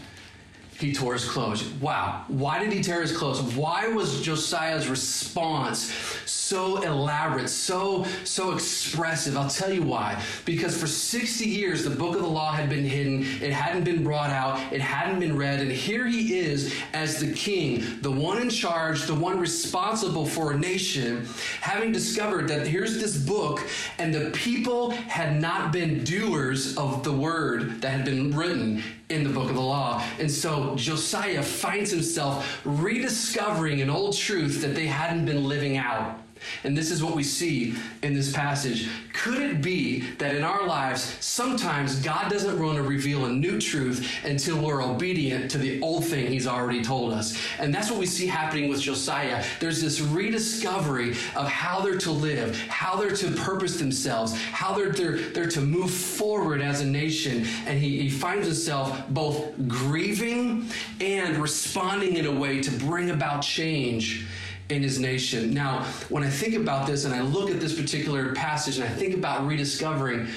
He 0.79 0.91
tore 0.91 1.13
his 1.13 1.25
clothes. 1.25 1.63
Wow. 1.81 2.25
Why 2.27 2.59
did 2.59 2.73
he 2.73 2.81
tear 2.81 3.01
his 3.01 3.15
clothes? 3.15 3.41
Why 3.55 3.87
was 3.87 4.21
Josiah's 4.21 4.89
response 4.89 5.93
so 6.25 6.81
elaborate, 6.83 7.49
so 7.49 8.05
so 8.23 8.51
expressive? 8.51 9.37
I'll 9.37 9.49
tell 9.49 9.71
you 9.71 9.83
why. 9.83 10.21
Because 10.43 10.75
for 10.77 10.87
60 10.87 11.45
years 11.45 11.83
the 11.83 11.89
book 11.89 12.15
of 12.15 12.21
the 12.21 12.27
law 12.27 12.51
had 12.51 12.69
been 12.69 12.83
hidden, 12.83 13.23
it 13.41 13.53
hadn't 13.53 13.85
been 13.85 14.03
brought 14.03 14.31
out, 14.31 14.59
it 14.73 14.81
hadn't 14.81 15.19
been 15.19 15.37
read, 15.37 15.61
and 15.61 15.71
here 15.71 16.07
he 16.07 16.37
is 16.37 16.73
as 16.93 17.19
the 17.19 17.31
king, 17.33 17.83
the 18.01 18.11
one 18.11 18.41
in 18.41 18.49
charge, 18.49 19.03
the 19.03 19.15
one 19.15 19.39
responsible 19.39 20.25
for 20.25 20.51
a 20.51 20.57
nation, 20.57 21.25
having 21.61 21.91
discovered 21.91 22.49
that 22.49 22.67
here's 22.67 22.95
this 22.95 23.17
book 23.17 23.61
and 23.97 24.13
the 24.13 24.29
people 24.31 24.91
had 24.91 25.39
not 25.41 25.71
been 25.71 26.03
doers 26.03 26.77
of 26.77 27.03
the 27.03 27.13
word 27.13 27.81
that 27.81 27.91
had 27.91 28.05
been 28.05 28.35
written 28.35 28.83
in 29.09 29.23
the 29.23 29.29
book 29.29 29.49
of 29.49 29.55
the 29.55 29.61
law. 29.61 30.03
And 30.19 30.29
so 30.29 30.75
Josiah 30.75 31.43
finds 31.43 31.91
himself 31.91 32.61
rediscovering 32.65 33.81
an 33.81 33.89
old 33.89 34.15
truth 34.17 34.61
that 34.61 34.75
they 34.75 34.87
hadn't 34.87 35.25
been 35.25 35.47
living 35.47 35.77
out. 35.77 36.19
And 36.63 36.77
this 36.77 36.91
is 36.91 37.03
what 37.03 37.15
we 37.15 37.23
see 37.23 37.75
in 38.03 38.13
this 38.13 38.31
passage. 38.31 38.89
Could 39.13 39.41
it 39.41 39.61
be 39.61 40.01
that 40.17 40.35
in 40.35 40.43
our 40.43 40.65
lives, 40.65 41.17
sometimes 41.19 41.99
God 41.99 42.29
doesn't 42.29 42.59
want 42.59 42.75
to 42.75 42.83
reveal 42.83 43.25
a 43.25 43.31
new 43.31 43.59
truth 43.59 44.09
until 44.23 44.59
we're 44.59 44.83
obedient 44.83 45.49
to 45.51 45.57
the 45.57 45.81
old 45.81 46.05
thing 46.05 46.27
He's 46.27 46.47
already 46.47 46.83
told 46.83 47.13
us? 47.13 47.37
And 47.59 47.73
that's 47.73 47.89
what 47.89 47.99
we 47.99 48.05
see 48.05 48.27
happening 48.27 48.69
with 48.69 48.81
Josiah. 48.81 49.43
There's 49.59 49.81
this 49.81 50.01
rediscovery 50.01 51.11
of 51.35 51.47
how 51.47 51.81
they're 51.81 51.97
to 51.99 52.11
live, 52.11 52.59
how 52.67 52.95
they're 52.95 53.15
to 53.15 53.31
purpose 53.31 53.77
themselves, 53.77 54.35
how 54.35 54.73
they're, 54.73 54.91
they're, 54.91 55.17
they're 55.17 55.49
to 55.49 55.61
move 55.61 55.91
forward 55.91 56.61
as 56.61 56.81
a 56.81 56.85
nation. 56.85 57.45
And 57.65 57.79
he, 57.79 58.01
he 58.01 58.09
finds 58.09 58.45
himself 58.45 59.07
both 59.09 59.55
grieving 59.67 60.69
and 60.99 61.37
responding 61.37 62.17
in 62.17 62.25
a 62.25 62.31
way 62.31 62.61
to 62.61 62.71
bring 62.71 63.11
about 63.11 63.41
change 63.41 64.25
in 64.69 64.81
his 64.81 64.99
nation. 64.99 65.53
Now, 65.53 65.83
when 66.09 66.23
I 66.23 66.29
think 66.29 66.55
about 66.55 66.87
this 66.87 67.05
and 67.05 67.13
I 67.13 67.21
look 67.21 67.51
at 67.51 67.59
this 67.59 67.79
particular 67.79 68.33
passage 68.33 68.77
and 68.77 68.85
I 68.85 68.89
think 68.89 69.13
about 69.13 69.45
rediscovering, 69.45 70.27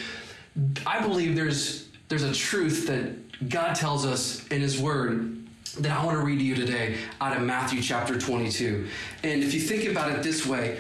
I 0.87 1.01
believe 1.01 1.37
there's 1.37 1.89
there's 2.09 2.23
a 2.23 2.33
truth 2.33 2.87
that 2.87 3.49
God 3.49 3.75
tells 3.75 4.07
us 4.07 4.47
in 4.49 4.61
his 4.61 4.81
word 4.81 5.37
that 5.81 5.93
I 5.93 6.05
want 6.05 6.19
to 6.19 6.25
read 6.25 6.39
to 6.39 6.45
you 6.45 6.55
today 6.55 6.97
out 7.21 7.37
of 7.37 7.43
Matthew 7.43 7.83
chapter 7.83 8.19
22. 8.19 8.89
And 9.23 9.43
if 9.43 9.55
you 9.55 9.61
think 9.61 9.89
about 9.89 10.11
it 10.11 10.23
this 10.23 10.47
way, 10.47 10.79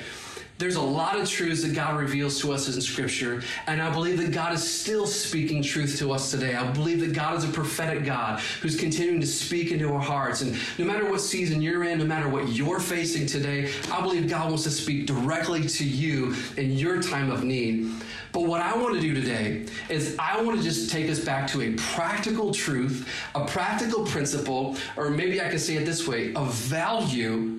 there's 0.59 0.75
a 0.75 0.83
lot 0.83 1.19
of 1.19 1.29
truths 1.29 1.63
that 1.63 1.73
God 1.73 1.97
reveals 1.97 2.41
to 2.41 2.53
us 2.53 2.73
in 2.75 2.81
Scripture, 2.83 3.43
and 3.69 3.81
I 3.81 3.91
believe 3.91 4.19
that 4.19 4.33
God 4.33 4.53
is 4.53 4.69
still 4.69 5.07
speaking 5.07 5.63
truth 5.63 5.97
to 5.99 6.13
us 6.13 6.33
today. 6.33 6.57
I 6.57 6.69
believe 6.73 7.01
that 7.01 7.13
God 7.13 7.37
is 7.37 7.45
a 7.45 7.49
prophetic 7.49 8.05
God 8.05 8.41
who's 8.61 8.77
continuing 8.77 9.21
to 9.21 9.27
speak 9.27 9.71
into 9.71 9.93
our 9.93 10.01
hearts. 10.01 10.43
And 10.43 10.59
no 10.77 10.85
matter 10.85 11.09
what 11.09 11.21
season 11.21 11.63
you're 11.63 11.85
in, 11.85 11.99
no 11.99 12.05
matter 12.05 12.29
what 12.29 12.49
you're 12.49 12.81
facing 12.81 13.27
today, 13.27 13.73
I 13.93 14.01
believe 14.01 14.29
God 14.29 14.49
wants 14.49 14.65
to 14.65 14.71
speak 14.71 15.07
directly 15.07 15.67
to 15.69 15.85
you 15.85 16.35
in 16.57 16.73
your 16.73 17.01
time 17.01 17.31
of 17.31 17.45
need. 17.45 17.93
But 18.33 18.43
what 18.43 18.61
I 18.61 18.77
want 18.77 18.95
to 18.95 19.01
do 19.01 19.15
today 19.15 19.67
is 19.89 20.17
I 20.19 20.43
want 20.43 20.59
to 20.59 20.63
just 20.63 20.91
take 20.91 21.09
us 21.09 21.21
back 21.21 21.49
to 21.53 21.63
a 21.63 21.75
practical 21.75 22.53
truth, 22.53 23.09
a 23.35 23.47
practical 23.47 24.05
principle, 24.05 24.77
or 24.97 25.09
maybe 25.09 25.41
I 25.41 25.49
can 25.49 25.59
say 25.59 25.77
it 25.77 25.87
this 25.87 26.07
way 26.07 26.33
a 26.35 26.45
value 26.45 27.58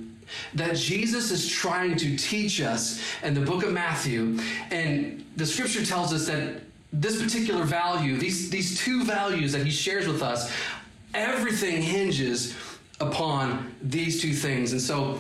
that 0.53 0.75
Jesus 0.75 1.31
is 1.31 1.50
trying 1.50 1.95
to 1.98 2.17
teach 2.17 2.62
us 2.62 3.01
in 3.24 3.33
the 3.33 3.41
book 3.41 3.63
of 3.63 3.71
Matthew. 3.71 4.39
And 4.71 5.25
the 5.36 5.45
scripture 5.45 5.86
tells 5.86 6.13
us 6.13 6.27
that 6.27 6.62
this 6.91 7.21
particular 7.21 7.63
value, 7.63 8.17
these, 8.17 8.50
these 8.50 8.79
two 8.79 9.03
values 9.03 9.51
that 9.51 9.65
he 9.65 9.71
shares 9.71 10.07
with 10.07 10.21
us, 10.21 10.51
everything 11.13 11.81
hinges 11.81 12.55
upon 13.00 13.74
these 13.81 14.21
two 14.21 14.33
things. 14.33 14.71
And 14.71 14.81
so, 14.81 15.19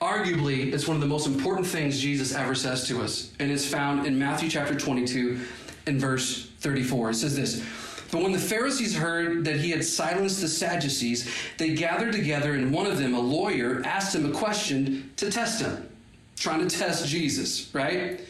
arguably, 0.00 0.72
it's 0.72 0.86
one 0.86 0.96
of 0.96 1.00
the 1.00 1.08
most 1.08 1.26
important 1.26 1.66
things 1.66 2.00
Jesus 2.00 2.34
ever 2.34 2.54
says 2.54 2.86
to 2.88 3.02
us. 3.02 3.32
And 3.38 3.50
it's 3.50 3.66
found 3.66 4.06
in 4.06 4.18
Matthew 4.18 4.48
chapter 4.48 4.74
22 4.74 5.40
and 5.86 6.00
verse 6.00 6.48
34. 6.60 7.10
It 7.10 7.14
says 7.14 7.36
this. 7.36 7.64
But 8.10 8.22
when 8.22 8.32
the 8.32 8.38
Pharisees 8.38 8.96
heard 8.96 9.44
that 9.44 9.56
he 9.56 9.70
had 9.70 9.84
silenced 9.84 10.40
the 10.40 10.48
Sadducees, 10.48 11.32
they 11.58 11.74
gathered 11.74 12.12
together, 12.12 12.54
and 12.54 12.72
one 12.72 12.86
of 12.86 12.98
them, 12.98 13.14
a 13.14 13.20
lawyer, 13.20 13.82
asked 13.84 14.14
him 14.14 14.26
a 14.26 14.32
question 14.32 15.12
to 15.16 15.30
test 15.30 15.60
him, 15.60 15.88
trying 16.36 16.66
to 16.66 16.78
test 16.78 17.06
Jesus, 17.06 17.72
right? 17.72 18.20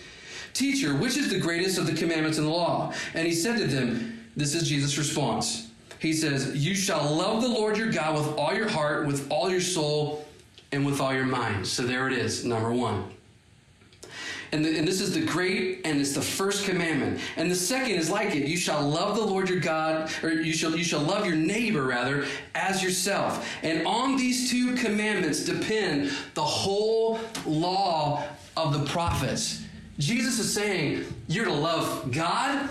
Teacher, 0.53 0.95
which 0.95 1.17
is 1.17 1.31
the 1.31 1.39
greatest 1.39 1.79
of 1.79 1.87
the 1.87 1.95
commandments 1.95 2.37
in 2.37 2.45
the 2.45 2.51
law? 2.51 2.93
And 3.15 3.27
he 3.27 3.33
said 3.33 3.57
to 3.59 3.67
them, 3.67 4.29
This 4.37 4.55
is 4.55 4.69
Jesus' 4.69 4.99
response. 4.99 5.69
He 5.99 6.13
says, 6.13 6.55
You 6.55 6.75
shall 6.75 7.15
love 7.15 7.41
the 7.41 7.49
Lord 7.49 7.79
your 7.79 7.91
God 7.91 8.17
with 8.17 8.37
all 8.37 8.53
your 8.53 8.69
heart, 8.69 9.07
with 9.07 9.31
all 9.31 9.51
your 9.51 9.61
soul, 9.61 10.27
and 10.73 10.85
with 10.85 11.01
all 11.01 11.15
your 11.15 11.27
mind. 11.27 11.67
So 11.67 11.85
there 11.85 12.07
it 12.07 12.13
is, 12.13 12.45
number 12.45 12.73
one. 12.73 13.05
And, 14.53 14.65
the, 14.65 14.77
and 14.77 14.87
this 14.87 15.01
is 15.01 15.15
the 15.15 15.25
great, 15.25 15.83
and 15.85 16.01
it's 16.01 16.13
the 16.13 16.23
first 16.23 16.65
commandment. 16.65 17.21
And 17.37 17.51
the 17.51 17.55
second 17.55 17.95
is 17.95 18.11
like 18.11 18.35
it: 18.35 18.49
you 18.49 18.57
shall 18.57 18.87
love 18.87 19.17
the 19.17 19.25
Lord 19.25 19.49
your 19.49 19.61
God, 19.61 20.11
or 20.23 20.31
you 20.31 20.53
shall 20.53 20.75
you 20.77 20.85
shall 20.85 21.01
love 21.01 21.25
your 21.25 21.37
neighbor 21.37 21.83
rather 21.83 22.27
as 22.55 22.83
yourself. 22.83 23.49
And 23.63 23.87
on 23.87 24.17
these 24.17 24.51
two 24.51 24.75
commandments 24.75 25.45
depend 25.45 26.11
the 26.35 26.43
whole 26.43 27.21
law 27.47 28.25
of 28.57 28.73
the 28.73 28.85
prophets. 28.91 29.63
Jesus 29.99 30.39
is 30.39 30.53
saying 30.53 31.05
you're 31.29 31.45
to 31.45 31.53
love 31.53 32.11
God 32.11 32.69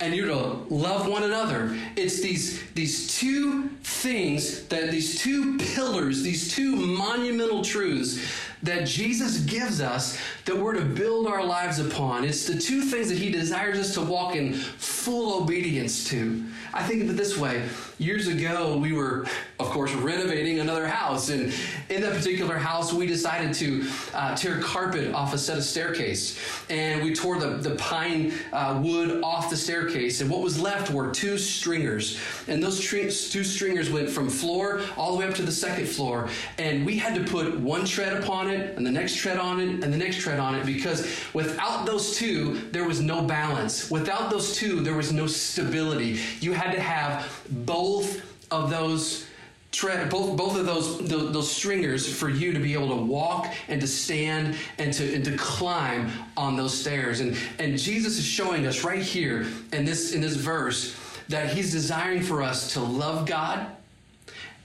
and 0.00 0.14
you're 0.14 0.26
to 0.26 0.66
love 0.68 1.06
one 1.06 1.22
another. 1.22 1.78
It's 1.96 2.20
these, 2.20 2.62
these 2.74 3.18
two 3.18 3.68
things, 3.82 4.64
that 4.68 4.90
these 4.90 5.20
two 5.20 5.58
pillars, 5.58 6.22
these 6.22 6.54
two 6.54 6.74
monumental 6.74 7.62
truths 7.62 8.18
that 8.62 8.86
Jesus 8.86 9.40
gives 9.40 9.80
us 9.80 10.18
that 10.44 10.56
we're 10.56 10.74
to 10.74 10.84
build 10.84 11.26
our 11.26 11.44
lives 11.44 11.80
upon. 11.80 12.24
It's 12.24 12.46
the 12.46 12.58
two 12.58 12.82
things 12.82 13.08
that 13.08 13.18
he 13.18 13.30
desires 13.30 13.78
us 13.78 13.94
to 13.94 14.00
walk 14.00 14.36
in 14.36 14.54
full 14.54 15.42
obedience 15.42 16.08
to. 16.10 16.44
I 16.72 16.82
think 16.84 17.02
of 17.02 17.10
it 17.10 17.16
this 17.16 17.36
way. 17.36 17.68
Years 17.98 18.28
ago, 18.28 18.78
we 18.78 18.92
were, 18.92 19.26
of 19.60 19.66
course, 19.66 19.92
renovating 19.92 20.60
another 20.60 20.86
house. 20.86 21.28
And 21.28 21.52
in 21.90 22.00
that 22.02 22.14
particular 22.14 22.56
house, 22.56 22.92
we 22.92 23.06
decided 23.06 23.52
to 23.54 23.86
uh, 24.14 24.34
tear 24.36 24.60
carpet 24.60 25.12
off 25.12 25.34
a 25.34 25.38
set 25.38 25.58
of 25.58 25.64
staircase. 25.64 26.38
And 26.70 27.02
we 27.02 27.14
tore 27.14 27.38
the, 27.38 27.48
the 27.56 27.74
pine 27.74 28.32
uh, 28.52 28.80
wood 28.82 29.22
off 29.22 29.50
the 29.50 29.56
staircase. 29.56 30.20
And 30.20 30.30
what 30.30 30.40
was 30.40 30.58
left 30.58 30.90
were 30.90 31.10
two 31.10 31.36
stringers. 31.36 32.18
And 32.46 32.61
those 32.62 32.88
two 33.30 33.44
stringers 33.44 33.90
went 33.90 34.08
from 34.08 34.28
floor 34.28 34.80
all 34.96 35.12
the 35.12 35.18
way 35.18 35.26
up 35.26 35.34
to 35.34 35.42
the 35.42 35.52
second 35.52 35.86
floor. 35.86 36.28
And 36.58 36.86
we 36.86 36.96
had 36.96 37.14
to 37.14 37.24
put 37.24 37.58
one 37.58 37.84
tread 37.84 38.22
upon 38.22 38.48
it, 38.48 38.76
and 38.76 38.86
the 38.86 38.90
next 38.90 39.16
tread 39.16 39.36
on 39.36 39.60
it, 39.60 39.82
and 39.84 39.92
the 39.92 39.96
next 39.96 40.18
tread 40.18 40.38
on 40.38 40.54
it, 40.54 40.64
because 40.64 41.06
without 41.34 41.84
those 41.84 42.16
two, 42.16 42.60
there 42.70 42.84
was 42.84 43.00
no 43.00 43.22
balance. 43.22 43.90
Without 43.90 44.30
those 44.30 44.56
two, 44.56 44.80
there 44.80 44.94
was 44.94 45.12
no 45.12 45.26
stability. 45.26 46.20
You 46.40 46.52
had 46.52 46.72
to 46.72 46.80
have 46.80 47.42
both 47.50 48.22
of 48.50 48.70
those 48.70 49.26
tread 49.72 50.10
both 50.10 50.36
both 50.36 50.58
of 50.58 50.66
those, 50.66 50.98
those, 51.08 51.32
those 51.32 51.50
stringers 51.50 52.06
for 52.06 52.28
you 52.28 52.52
to 52.52 52.60
be 52.60 52.74
able 52.74 52.90
to 52.90 53.02
walk 53.02 53.50
and 53.68 53.80
to 53.80 53.86
stand 53.86 54.54
and 54.76 54.92
to 54.92 55.14
and 55.14 55.24
to 55.24 55.34
climb 55.38 56.12
on 56.36 56.56
those 56.56 56.78
stairs 56.78 57.20
and 57.20 57.34
and 57.58 57.78
Jesus 57.78 58.18
is 58.18 58.24
showing 58.24 58.66
us 58.66 58.84
right 58.84 59.02
here 59.02 59.46
in 59.72 59.86
this 59.86 60.12
in 60.12 60.20
this 60.20 60.36
verse 60.36 60.94
that 61.32 61.52
he's 61.52 61.72
desiring 61.72 62.22
for 62.22 62.42
us 62.42 62.72
to 62.74 62.80
love 62.80 63.26
God 63.26 63.66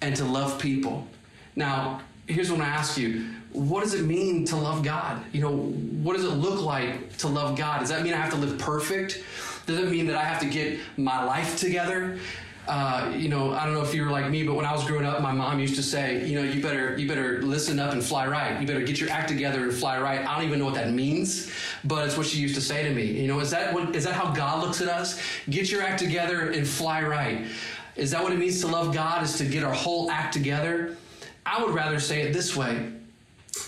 and 0.02 0.16
to 0.16 0.26
love 0.26 0.60
people. 0.60 1.08
Now, 1.56 2.02
here's 2.28 2.52
what 2.52 2.62
I 2.62 2.66
ask 2.66 2.98
you. 2.98 3.26
What 3.52 3.84
does 3.84 3.94
it 3.94 4.06
mean 4.06 4.46
to 4.46 4.56
love 4.56 4.84
God? 4.84 5.24
You 5.34 5.42
know, 5.42 5.56
what 5.56 6.16
does 6.16 6.26
it 6.26 6.34
look 6.34 6.62
like 6.62 7.18
to 7.18 7.28
love 7.28 7.58
God? 7.58 7.80
Does 7.80 7.90
that 7.90 8.04
mean 8.04 8.14
I 8.14 8.18
have 8.18 8.32
to 8.32 8.38
live 8.38 8.60
perfect? 8.60 9.24
Does 9.66 9.80
it 9.80 9.90
mean 9.90 10.06
that 10.08 10.16
I 10.16 10.24
have 10.24 10.40
to 10.42 10.46
get 10.46 10.80
my 10.98 11.24
life 11.24 11.58
together? 11.58 12.20
Uh, 12.68 13.14
you 13.16 13.30
know, 13.30 13.54
I 13.54 13.66
don't 13.66 13.74
know 13.74 13.82
if 13.82 13.94
you 13.94 14.04
were 14.04 14.12
like 14.12 14.30
me, 14.30 14.44
but 14.44 14.56
when 14.56 14.66
I 14.66 14.74
was 14.74 14.84
growing 14.84 15.06
up, 15.06 15.22
my 15.22 15.32
mom 15.32 15.60
used 15.60 15.76
to 15.76 15.84
say, 15.84 16.28
you 16.28 16.36
know, 16.36 16.44
you 16.44 16.62
better 16.62 16.98
you 16.98 17.08
better 17.08 17.42
listen 17.42 17.80
up 17.80 17.94
and 17.94 18.04
fly 18.04 18.28
right. 18.28 18.60
You 18.60 18.68
better 18.68 18.82
get 18.82 19.00
your 19.00 19.10
act 19.10 19.30
together 19.30 19.64
and 19.64 19.74
fly 19.74 20.00
right. 20.00 20.20
I 20.20 20.36
don't 20.36 20.46
even 20.46 20.60
know 20.60 20.66
what 20.66 20.74
that 20.74 20.92
means, 20.92 21.50
but 21.86 22.06
it's 22.06 22.18
what 22.18 22.28
she 22.28 22.40
used 22.40 22.56
to 22.56 22.62
say 22.62 22.84
to 22.84 22.94
me. 22.94 23.06
You 23.06 23.28
know, 23.28 23.40
is 23.40 23.52
that 23.52 23.74
what 23.74 23.96
is 23.96 24.04
that 24.04 24.14
how 24.14 24.32
God 24.34 24.64
looks 24.64 24.82
at 24.82 24.90
us? 24.90 25.22
Get 25.50 25.72
your 25.72 25.82
act 25.82 26.00
together 26.00 26.52
and 26.52 26.68
fly 26.68 27.04
right. 27.04 27.46
Is 27.96 28.12
that 28.12 28.22
what 28.22 28.34
it 28.34 28.38
means 28.38 28.60
to 28.62 28.68
love 28.68 28.94
God? 28.94 29.24
Is 29.24 29.38
to 29.38 29.46
get 29.46 29.64
our 29.64 29.74
whole 29.74 30.12
act 30.12 30.34
together? 30.34 30.98
I 31.46 31.64
would 31.64 31.74
rather 31.74 32.00
say 32.02 32.22
it 32.24 32.34
this 32.34 32.56
way. 32.56 32.92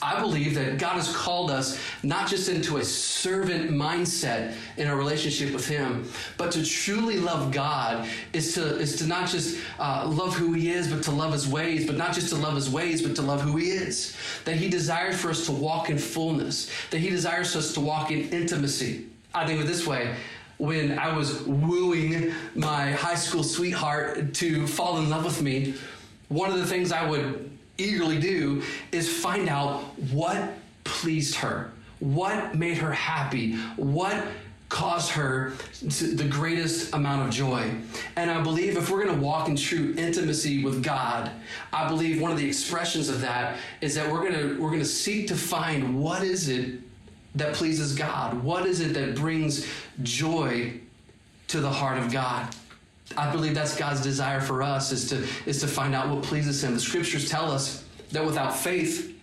I 0.01 0.19
believe 0.19 0.55
that 0.55 0.77
God 0.77 0.96
has 0.96 1.15
called 1.15 1.51
us 1.51 1.79
not 2.03 2.27
just 2.27 2.50
into 2.50 2.77
a 2.77 2.84
servant 2.84 3.72
mindset 3.72 4.53
in 4.77 4.88
our 4.88 4.96
relationship 4.96 5.53
with 5.53 5.67
Him, 5.67 6.10
but 6.38 6.51
to 6.51 6.65
truly 6.65 7.17
love 7.17 7.51
God 7.51 8.08
is 8.34 8.53
to 8.55 8.77
is 8.77 8.98
to 8.98 9.08
not 9.08 9.29
just 9.29 9.60
uh, 9.79 10.08
love 10.08 10.36
who 10.36 10.53
He 10.53 10.72
is, 10.72 10.91
but 10.91 11.03
to 11.03 11.12
love 11.12 11.34
His 11.34 11.48
ways, 11.48 11.86
but 11.86 11.98
not 11.98 12.13
just 12.13 12.29
to 12.29 12.36
love 12.36 12.55
His 12.55 12.69
ways, 12.69 13.01
but 13.01 13.15
to 13.15 13.22
love 13.22 13.41
who 13.41 13.58
He 13.58 13.72
is. 13.72 14.15
That 14.46 14.55
He 14.55 14.69
desires 14.69 15.19
for 15.19 15.29
us 15.29 15.46
to 15.46 15.51
walk 15.51 15.89
in 15.89 15.98
fullness. 15.98 16.69
That 16.91 17.00
He 17.00 17.10
desires 17.10 17.55
us 17.55 17.74
to 17.74 17.79
walk 17.79 18.12
in 18.12 18.29
intimacy. 18.29 19.08
I 19.34 19.46
think 19.46 19.60
of 19.60 19.65
it 19.65 19.67
this 19.67 19.86
way: 19.86 20.15
when 20.58 21.00
I 21.00 21.15
was 21.15 21.41
wooing 21.43 22.34
my 22.55 22.91
high 22.91 23.15
school 23.15 23.43
sweetheart 23.43 24.34
to 24.36 24.67
fall 24.67 25.00
in 25.00 25.10
love 25.10 25.25
with 25.25 25.41
me, 25.41 25.75
one 26.27 26.51
of 26.51 26.58
the 26.58 26.65
things 26.65 26.91
I 26.91 27.10
would 27.10 27.48
eagerly 27.79 28.19
do 28.19 28.63
is 28.91 29.21
find 29.21 29.50
out 29.50 29.81
what 30.12 30.57
pleased 30.83 31.36
her, 31.36 31.71
what 32.00 32.55
made 32.55 32.77
her 32.77 32.91
happy, 32.91 33.55
what 33.75 34.24
caused 34.69 35.09
her 35.09 35.53
the 35.81 36.27
greatest 36.29 36.93
amount 36.93 37.27
of 37.27 37.33
joy. 37.33 37.71
And 38.15 38.29
I 38.29 38.41
believe 38.41 38.77
if 38.77 38.89
we're 38.89 39.03
going 39.03 39.15
to 39.15 39.21
walk 39.21 39.50
in 39.50 39.55
true 39.55 39.95
intimacy 39.98 40.63
with 40.63 40.83
God, 40.83 41.31
I 41.74 41.88
believe 41.88 42.21
one 42.21 42.31
of 42.31 42.38
the 42.38 42.48
expressions 42.48 43.09
of 43.09 43.21
that 43.21 43.57
is 43.81 43.95
that 43.95 44.09
we're 44.09 44.21
going 44.21 44.33
to 44.33 44.62
we're 44.62 44.69
going 44.69 44.79
to 44.79 44.86
seek 44.86 45.27
to 45.29 45.36
find 45.36 46.00
what 46.00 46.24
is 46.24 46.50
it 46.50 46.81
that 47.36 47.53
pleases 47.53 47.95
God? 47.95 48.43
What 48.43 48.65
is 48.65 48.79
it 48.79 48.93
that 48.93 49.15
brings 49.15 49.67
joy 50.03 50.79
to 51.48 51.59
the 51.59 51.69
heart 51.69 51.98
of 51.98 52.12
God? 52.12 52.48
I 53.17 53.31
believe 53.31 53.55
that's 53.55 53.75
God's 53.75 54.01
desire 54.01 54.41
for 54.41 54.61
us 54.61 54.91
is 54.91 55.09
to 55.09 55.27
is 55.45 55.59
to 55.61 55.67
find 55.67 55.95
out 55.95 56.09
what 56.09 56.23
pleases 56.23 56.63
him. 56.63 56.73
The 56.73 56.79
scriptures 56.79 57.29
tell 57.29 57.51
us 57.51 57.83
that 58.11 58.25
without 58.25 58.55
faith 58.55 59.19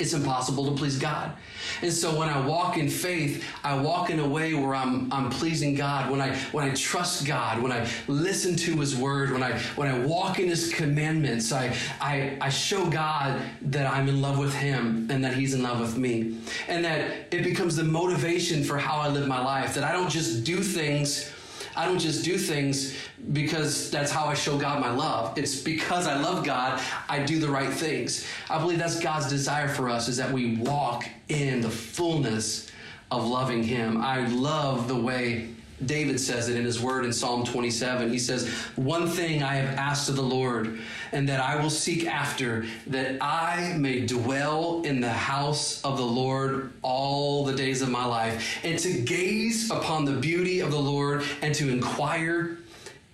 it's 0.00 0.12
impossible 0.12 0.64
to 0.66 0.72
please 0.72 0.98
God. 0.98 1.32
And 1.80 1.92
so 1.92 2.18
when 2.18 2.28
I 2.28 2.44
walk 2.44 2.78
in 2.78 2.88
faith, 2.88 3.44
I 3.62 3.76
walk 3.76 4.10
in 4.10 4.18
a 4.18 4.26
way 4.26 4.52
where 4.52 4.74
I'm 4.74 5.12
I'm 5.12 5.30
pleasing 5.30 5.76
God. 5.76 6.10
When 6.10 6.20
I 6.20 6.34
when 6.50 6.68
I 6.68 6.74
trust 6.74 7.26
God, 7.26 7.62
when 7.62 7.70
I 7.70 7.88
listen 8.08 8.56
to 8.56 8.76
his 8.76 8.96
word, 8.96 9.30
when 9.30 9.42
I 9.42 9.56
when 9.76 9.86
I 9.86 10.04
walk 10.04 10.40
in 10.40 10.48
his 10.48 10.72
commandments, 10.72 11.52
I 11.52 11.76
I, 12.00 12.36
I 12.40 12.48
show 12.48 12.90
God 12.90 13.40
that 13.62 13.86
I'm 13.92 14.08
in 14.08 14.20
love 14.20 14.38
with 14.38 14.54
him 14.54 15.08
and 15.10 15.24
that 15.24 15.34
he's 15.34 15.54
in 15.54 15.62
love 15.62 15.80
with 15.80 15.96
me. 15.96 16.38
And 16.66 16.84
that 16.84 17.28
it 17.32 17.44
becomes 17.44 17.76
the 17.76 17.84
motivation 17.84 18.64
for 18.64 18.78
how 18.78 18.96
I 18.96 19.08
live 19.08 19.28
my 19.28 19.42
life. 19.42 19.74
That 19.74 19.84
I 19.84 19.92
don't 19.92 20.10
just 20.10 20.42
do 20.42 20.60
things 20.60 21.30
I 21.76 21.86
don't 21.86 21.98
just 21.98 22.24
do 22.24 22.38
things 22.38 22.96
because 23.32 23.90
that's 23.90 24.10
how 24.10 24.26
I 24.26 24.34
show 24.34 24.56
God 24.56 24.80
my 24.80 24.90
love. 24.90 25.36
It's 25.36 25.60
because 25.60 26.06
I 26.06 26.20
love 26.20 26.44
God, 26.44 26.80
I 27.08 27.20
do 27.20 27.38
the 27.38 27.48
right 27.48 27.72
things. 27.72 28.26
I 28.48 28.58
believe 28.58 28.78
that's 28.78 29.00
God's 29.00 29.28
desire 29.28 29.68
for 29.68 29.88
us 29.88 30.08
is 30.08 30.16
that 30.18 30.30
we 30.30 30.56
walk 30.56 31.06
in 31.28 31.60
the 31.60 31.70
fullness 31.70 32.70
of 33.10 33.26
loving 33.26 33.62
Him. 33.62 34.00
I 34.00 34.26
love 34.26 34.88
the 34.88 34.96
way 34.96 35.53
David 35.84 36.20
says 36.20 36.48
it 36.48 36.56
in 36.56 36.64
his 36.64 36.80
word 36.80 37.04
in 37.04 37.12
Psalm 37.12 37.44
27. 37.44 38.10
He 38.10 38.18
says, 38.18 38.48
One 38.76 39.08
thing 39.08 39.42
I 39.42 39.54
have 39.54 39.76
asked 39.76 40.08
of 40.08 40.16
the 40.16 40.22
Lord, 40.22 40.78
and 41.12 41.28
that 41.28 41.40
I 41.40 41.60
will 41.60 41.70
seek 41.70 42.06
after, 42.06 42.64
that 42.86 43.18
I 43.20 43.74
may 43.76 44.06
dwell 44.06 44.82
in 44.82 45.00
the 45.00 45.12
house 45.12 45.82
of 45.82 45.96
the 45.96 46.04
Lord 46.04 46.72
all 46.82 47.44
the 47.44 47.54
days 47.54 47.82
of 47.82 47.88
my 47.88 48.04
life, 48.04 48.58
and 48.62 48.78
to 48.78 49.00
gaze 49.00 49.70
upon 49.70 50.04
the 50.04 50.14
beauty 50.14 50.60
of 50.60 50.70
the 50.70 50.78
Lord 50.80 51.24
and 51.42 51.54
to 51.56 51.68
inquire 51.68 52.58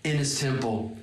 in 0.05 0.19
his 0.19 0.39
temple. 0.39 0.97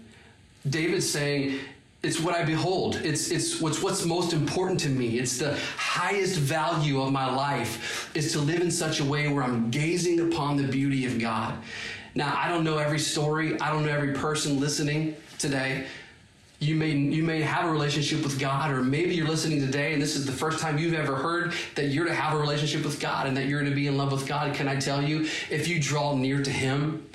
David's 0.70 1.10
saying, 1.10 1.60
it's 2.04 2.20
what 2.20 2.36
I 2.36 2.44
behold. 2.44 2.98
It's 3.04 3.32
it's 3.32 3.60
what's 3.60 3.82
what's 3.82 4.06
most 4.06 4.32
important 4.32 4.80
to 4.82 4.90
me. 4.90 5.18
It's 5.20 5.40
the 5.40 5.58
highest 5.78 6.38
value 6.38 7.02
of 7.02 7.12
my 7.12 7.34
life 7.34 8.12
is 8.16 8.32
to 8.34 8.40
live 8.40 8.62
in 8.62 8.70
such 8.72 9.00
a 9.00 9.04
way 9.04 9.28
where 9.28 9.44
I'm 9.44 9.72
gazing 9.72 10.20
upon 10.32 10.58
the 10.58 10.68
beauty 10.68 11.06
of 11.06 11.20
God. 11.20 11.56
Now, 12.14 12.36
I 12.36 12.50
don't 12.50 12.64
know 12.64 12.78
every 12.78 13.00
story. 13.00 13.60
I 13.60 13.72
don't 13.72 13.86
know 13.86 13.92
every 13.92 14.14
person 14.14 14.60
listening 14.60 15.16
today. 15.40 15.86
You 16.60 16.76
may 16.76 16.92
you 16.92 17.24
may 17.24 17.42
have 17.42 17.66
a 17.66 17.72
relationship 17.72 18.24
with 18.24 18.40
God, 18.40 18.72
or 18.72 18.84
maybe 18.84 19.16
you're 19.16 19.28
listening 19.28 19.60
today 19.60 19.94
and 19.94 20.02
this 20.02 20.16
is 20.16 20.26
the 20.26 20.32
first 20.32 20.60
time 20.60 20.78
you've 20.78 20.94
ever 20.94 21.16
heard 21.16 21.54
that 21.76 21.88
you're 21.88 22.06
to 22.06 22.14
have 22.14 22.34
a 22.34 22.40
relationship 22.40 22.84
with 22.84 23.00
God 23.00 23.26
and 23.26 23.36
that 23.38 23.48
you're 23.48 23.64
to 23.64 23.72
be 23.72 23.88
in 23.88 23.98
love 23.98 24.12
with 24.12 24.28
God. 24.28 24.54
Can 24.56 24.68
I 24.68 24.76
tell 24.76 25.04
you, 25.04 25.28
if 25.50 25.68
you 25.68 25.80
draw 25.80 26.16
near 26.16 26.44
to 26.44 26.52
Him, 26.52 27.07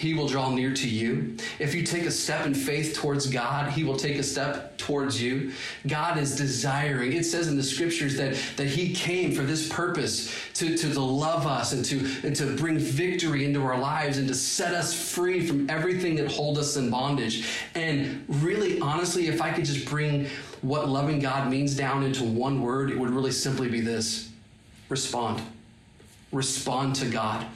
he 0.00 0.14
will 0.14 0.28
draw 0.28 0.48
near 0.48 0.72
to 0.72 0.88
you. 0.88 1.36
If 1.58 1.74
you 1.74 1.82
take 1.82 2.06
a 2.06 2.10
step 2.10 2.46
in 2.46 2.54
faith 2.54 2.96
towards 2.96 3.26
God, 3.26 3.70
He 3.70 3.84
will 3.84 3.98
take 3.98 4.16
a 4.16 4.22
step 4.22 4.78
towards 4.78 5.20
you. 5.20 5.52
God 5.86 6.16
is 6.16 6.34
desiring. 6.34 7.12
It 7.12 7.24
says 7.24 7.48
in 7.48 7.58
the 7.58 7.62
scriptures 7.62 8.16
that, 8.16 8.34
that 8.56 8.66
He 8.66 8.94
came 8.94 9.32
for 9.32 9.42
this 9.42 9.68
purpose 9.68 10.34
to, 10.54 10.74
to, 10.74 10.94
to 10.94 11.00
love 11.00 11.46
us 11.46 11.74
and 11.74 11.84
to, 11.84 11.98
and 12.26 12.34
to 12.34 12.56
bring 12.56 12.78
victory 12.78 13.44
into 13.44 13.62
our 13.62 13.78
lives 13.78 14.16
and 14.16 14.26
to 14.28 14.34
set 14.34 14.72
us 14.72 14.94
free 14.94 15.46
from 15.46 15.68
everything 15.68 16.14
that 16.14 16.32
hold 16.32 16.56
us 16.56 16.78
in 16.78 16.88
bondage. 16.88 17.46
And 17.74 18.24
really, 18.26 18.80
honestly, 18.80 19.26
if 19.26 19.42
I 19.42 19.52
could 19.52 19.66
just 19.66 19.86
bring 19.86 20.28
what 20.62 20.88
loving 20.88 21.20
God 21.20 21.50
means 21.50 21.76
down 21.76 22.04
into 22.04 22.24
one 22.24 22.62
word, 22.62 22.90
it 22.90 22.98
would 22.98 23.10
really 23.10 23.32
simply 23.32 23.68
be 23.68 23.82
this 23.82 24.30
respond. 24.88 25.42
Respond 26.32 26.96
to 26.96 27.06
God 27.06 27.46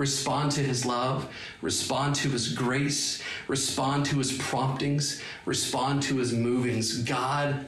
respond 0.00 0.50
to 0.50 0.60
his 0.60 0.86
love, 0.86 1.28
respond 1.60 2.14
to 2.14 2.30
his 2.30 2.54
grace, 2.54 3.22
respond 3.48 4.06
to 4.06 4.16
his 4.16 4.32
promptings, 4.38 5.22
respond 5.44 6.02
to 6.02 6.16
his 6.16 6.32
movings. 6.32 7.02
God 7.02 7.66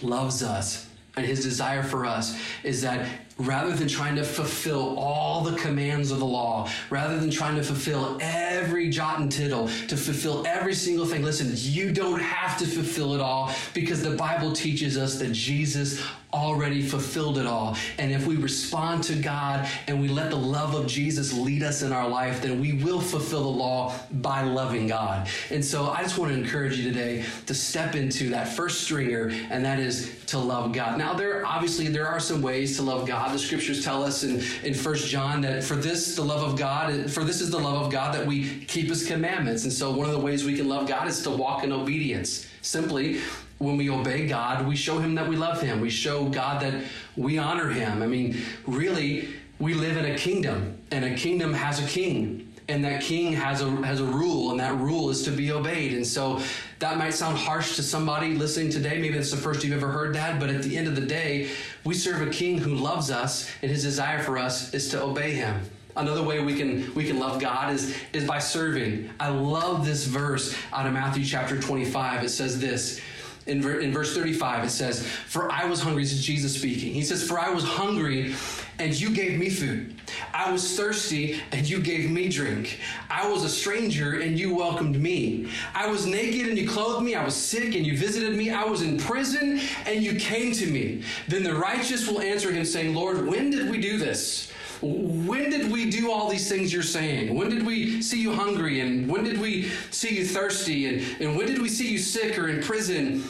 loves 0.00 0.42
us. 0.42 0.86
And 1.16 1.26
his 1.26 1.42
desire 1.42 1.82
for 1.82 2.06
us 2.06 2.40
is 2.62 2.80
that 2.82 3.08
rather 3.38 3.74
than 3.74 3.88
trying 3.88 4.14
to 4.14 4.22
fulfill 4.22 4.96
all 4.96 5.42
the 5.42 5.56
commands 5.56 6.12
of 6.12 6.20
the 6.20 6.24
law, 6.24 6.70
rather 6.90 7.18
than 7.18 7.28
trying 7.28 7.56
to 7.56 7.62
fulfill 7.64 8.18
every 8.20 8.88
jot 8.88 9.18
and 9.18 9.30
tittle, 9.30 9.66
to 9.88 9.96
fulfill 9.96 10.46
every 10.46 10.74
single 10.74 11.06
thing, 11.06 11.24
listen, 11.24 11.50
you 11.54 11.90
don't 11.92 12.20
have 12.20 12.56
to 12.58 12.66
fulfill 12.66 13.14
it 13.14 13.20
all 13.20 13.52
because 13.74 14.00
the 14.00 14.14
Bible 14.14 14.52
teaches 14.52 14.96
us 14.96 15.18
that 15.18 15.32
Jesus 15.32 16.00
already 16.38 16.82
fulfilled 16.82 17.38
it 17.38 17.46
all. 17.46 17.76
And 17.98 18.12
if 18.12 18.26
we 18.26 18.36
respond 18.36 19.02
to 19.04 19.14
God 19.14 19.68
and 19.86 20.00
we 20.00 20.08
let 20.08 20.30
the 20.30 20.36
love 20.36 20.74
of 20.74 20.86
Jesus 20.86 21.32
lead 21.32 21.62
us 21.62 21.82
in 21.82 21.92
our 21.92 22.08
life, 22.08 22.40
then 22.40 22.60
we 22.60 22.72
will 22.72 23.00
fulfill 23.00 23.42
the 23.42 23.58
law 23.58 23.94
by 24.10 24.42
loving 24.42 24.86
God. 24.86 25.28
And 25.50 25.64
so 25.64 25.90
I 25.90 26.02
just 26.02 26.18
want 26.18 26.32
to 26.32 26.38
encourage 26.38 26.78
you 26.78 26.90
today 26.90 27.24
to 27.46 27.54
step 27.54 27.94
into 27.94 28.30
that 28.30 28.48
first 28.48 28.82
stringer, 28.82 29.30
and 29.50 29.64
that 29.64 29.78
is 29.78 30.14
to 30.26 30.38
love 30.38 30.72
God. 30.72 30.98
Now, 30.98 31.14
there 31.14 31.44
obviously 31.44 31.88
there 31.88 32.06
are 32.06 32.20
some 32.20 32.42
ways 32.42 32.76
to 32.76 32.82
love 32.82 33.06
God. 33.06 33.34
The 33.34 33.38
scriptures 33.38 33.84
tell 33.84 34.04
us 34.04 34.24
in, 34.24 34.42
in 34.64 34.74
First 34.74 35.08
John 35.08 35.40
that 35.42 35.64
for 35.64 35.74
this 35.74 36.16
the 36.16 36.22
love 36.22 36.42
of 36.42 36.58
God, 36.58 37.10
for 37.10 37.24
this 37.24 37.40
is 37.40 37.50
the 37.50 37.58
love 37.58 37.86
of 37.86 37.92
God 37.92 38.14
that 38.14 38.26
we 38.26 38.60
keep 38.66 38.88
his 38.88 39.06
commandments. 39.06 39.64
And 39.64 39.72
so 39.72 39.90
one 39.90 40.06
of 40.06 40.12
the 40.12 40.20
ways 40.20 40.44
we 40.44 40.56
can 40.56 40.68
love 40.68 40.86
God 40.86 41.08
is 41.08 41.22
to 41.22 41.30
walk 41.30 41.64
in 41.64 41.72
obedience. 41.72 42.46
Simply 42.62 43.20
when 43.58 43.76
we 43.76 43.90
obey 43.90 44.26
God, 44.26 44.66
we 44.66 44.76
show 44.76 44.98
him 44.98 45.14
that 45.16 45.28
we 45.28 45.36
love 45.36 45.60
him. 45.60 45.80
We 45.80 45.90
show 45.90 46.28
God 46.28 46.62
that 46.62 46.84
we 47.16 47.38
honor 47.38 47.70
him. 47.70 48.02
I 48.02 48.06
mean, 48.06 48.40
really, 48.66 49.28
we 49.58 49.74
live 49.74 49.96
in 49.96 50.06
a 50.06 50.16
kingdom, 50.16 50.78
and 50.90 51.04
a 51.04 51.14
kingdom 51.14 51.52
has 51.52 51.82
a 51.84 51.88
king. 51.88 52.44
And 52.68 52.84
that 52.84 53.00
king 53.00 53.32
has 53.32 53.62
a 53.62 53.70
has 53.86 54.00
a 54.00 54.04
rule, 54.04 54.50
and 54.50 54.60
that 54.60 54.76
rule 54.76 55.08
is 55.08 55.22
to 55.22 55.30
be 55.30 55.50
obeyed. 55.52 55.94
And 55.94 56.06
so 56.06 56.42
that 56.80 56.98
might 56.98 57.14
sound 57.14 57.38
harsh 57.38 57.76
to 57.76 57.82
somebody 57.82 58.34
listening 58.34 58.68
today. 58.68 59.00
Maybe 59.00 59.16
it's 59.16 59.30
the 59.30 59.38
first 59.38 59.64
you've 59.64 59.72
ever 59.72 59.88
heard 59.90 60.14
that, 60.16 60.38
but 60.38 60.50
at 60.50 60.62
the 60.62 60.76
end 60.76 60.86
of 60.86 60.94
the 60.94 61.06
day, 61.06 61.48
we 61.84 61.94
serve 61.94 62.28
a 62.28 62.30
king 62.30 62.58
who 62.58 62.74
loves 62.74 63.10
us, 63.10 63.50
and 63.62 63.70
his 63.70 63.82
desire 63.82 64.22
for 64.22 64.36
us 64.36 64.74
is 64.74 64.90
to 64.90 65.02
obey 65.02 65.32
him. 65.32 65.62
Another 65.96 66.22
way 66.22 66.40
we 66.40 66.54
can 66.54 66.94
we 66.94 67.04
can 67.04 67.18
love 67.18 67.40
God 67.40 67.72
is 67.72 67.96
is 68.12 68.26
by 68.26 68.38
serving. 68.38 69.08
I 69.18 69.30
love 69.30 69.86
this 69.86 70.04
verse 70.04 70.54
out 70.70 70.86
of 70.86 70.92
Matthew 70.92 71.24
chapter 71.24 71.58
25. 71.58 72.22
It 72.22 72.28
says 72.28 72.60
this 72.60 73.00
in, 73.48 73.66
in 73.80 73.92
verse 73.92 74.14
35, 74.14 74.64
it 74.64 74.70
says, 74.70 75.06
For 75.06 75.50
I 75.50 75.64
was 75.64 75.80
hungry. 75.80 76.02
This 76.02 76.12
is 76.12 76.24
Jesus 76.24 76.54
speaking. 76.54 76.92
He 76.92 77.02
says, 77.02 77.26
For 77.26 77.38
I 77.38 77.50
was 77.50 77.64
hungry 77.64 78.34
and 78.78 78.98
you 78.98 79.10
gave 79.10 79.38
me 79.38 79.50
food. 79.50 79.94
I 80.32 80.52
was 80.52 80.76
thirsty 80.76 81.40
and 81.52 81.68
you 81.68 81.80
gave 81.80 82.10
me 82.10 82.28
drink. 82.28 82.78
I 83.10 83.28
was 83.28 83.44
a 83.44 83.48
stranger 83.48 84.20
and 84.20 84.38
you 84.38 84.54
welcomed 84.54 85.00
me. 85.00 85.48
I 85.74 85.88
was 85.88 86.06
naked 86.06 86.48
and 86.48 86.58
you 86.58 86.68
clothed 86.68 87.04
me. 87.04 87.14
I 87.14 87.24
was 87.24 87.34
sick 87.34 87.74
and 87.74 87.86
you 87.86 87.96
visited 87.96 88.36
me. 88.36 88.50
I 88.50 88.64
was 88.64 88.82
in 88.82 88.98
prison 88.98 89.60
and 89.86 90.02
you 90.02 90.18
came 90.18 90.52
to 90.52 90.66
me. 90.66 91.02
Then 91.26 91.42
the 91.42 91.54
righteous 91.54 92.06
will 92.06 92.20
answer 92.20 92.52
him, 92.52 92.64
saying, 92.64 92.94
Lord, 92.94 93.26
when 93.26 93.50
did 93.50 93.70
we 93.70 93.80
do 93.80 93.98
this? 93.98 94.52
When 94.80 95.50
did 95.50 95.70
we 95.70 95.90
do 95.90 96.10
all 96.12 96.28
these 96.28 96.48
things 96.48 96.72
you're 96.72 96.82
saying? 96.82 97.34
When 97.34 97.50
did 97.50 97.66
we 97.66 98.00
see 98.02 98.20
you 98.20 98.32
hungry? 98.32 98.80
And 98.80 99.10
when 99.10 99.24
did 99.24 99.40
we 99.40 99.68
see 99.90 100.16
you 100.16 100.24
thirsty? 100.24 100.86
And, 100.86 101.20
and 101.20 101.36
when 101.36 101.46
did 101.46 101.60
we 101.60 101.68
see 101.68 101.90
you 101.90 101.98
sick 101.98 102.38
or 102.38 102.48
in 102.48 102.62
prison? 102.62 103.24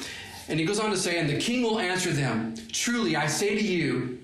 And 0.49 0.59
he 0.59 0.67
goes 0.67 0.79
on 0.79 0.91
to 0.91 0.97
say, 0.97 1.19
And 1.19 1.29
the 1.29 1.39
king 1.39 1.63
will 1.63 1.79
answer 1.79 2.13
them 2.13 2.55
Truly, 2.73 3.17
I 3.17 3.27
say 3.27 3.55
to 3.55 3.65
you, 3.65 4.19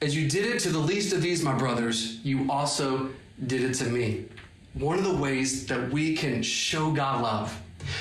as 0.00 0.16
you 0.16 0.28
did 0.28 0.46
it 0.46 0.60
to 0.60 0.70
the 0.70 0.78
least 0.78 1.12
of 1.12 1.22
these, 1.22 1.42
my 1.42 1.56
brothers, 1.56 2.20
you 2.24 2.50
also 2.50 3.10
did 3.46 3.62
it 3.62 3.74
to 3.74 3.84
me. 3.84 4.26
One 4.74 4.98
of 4.98 5.04
the 5.04 5.16
ways 5.16 5.66
that 5.66 5.90
we 5.90 6.16
can 6.16 6.42
show 6.42 6.92
God 6.92 7.22
love, 7.22 7.60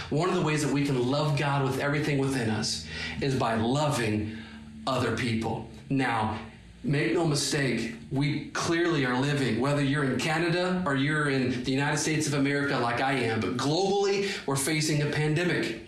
one 0.09 0.29
of 0.29 0.35
the 0.35 0.41
ways 0.41 0.63
that 0.63 0.71
we 0.71 0.85
can 0.85 1.09
love 1.09 1.37
God 1.37 1.63
with 1.63 1.79
everything 1.79 2.19
within 2.19 2.49
us, 2.49 2.85
is 3.21 3.35
by 3.35 3.55
loving 3.55 4.37
other 4.85 5.15
people. 5.17 5.67
Now, 5.89 6.37
Make 6.83 7.13
no 7.13 7.25
mistake, 7.25 7.95
we 8.11 8.45
clearly 8.51 9.05
are 9.05 9.19
living, 9.19 9.59
whether 9.59 9.81
you're 9.81 10.03
in 10.03 10.17
Canada 10.19 10.81
or 10.85 10.95
you're 10.95 11.29
in 11.29 11.63
the 11.63 11.71
United 11.71 11.97
States 11.97 12.27
of 12.27 12.35
America 12.35 12.77
like 12.77 13.01
I 13.01 13.13
am, 13.13 13.39
but 13.39 13.57
globally, 13.57 14.29
we're 14.45 14.55
facing 14.55 15.01
a 15.01 15.07
pandemic. 15.07 15.81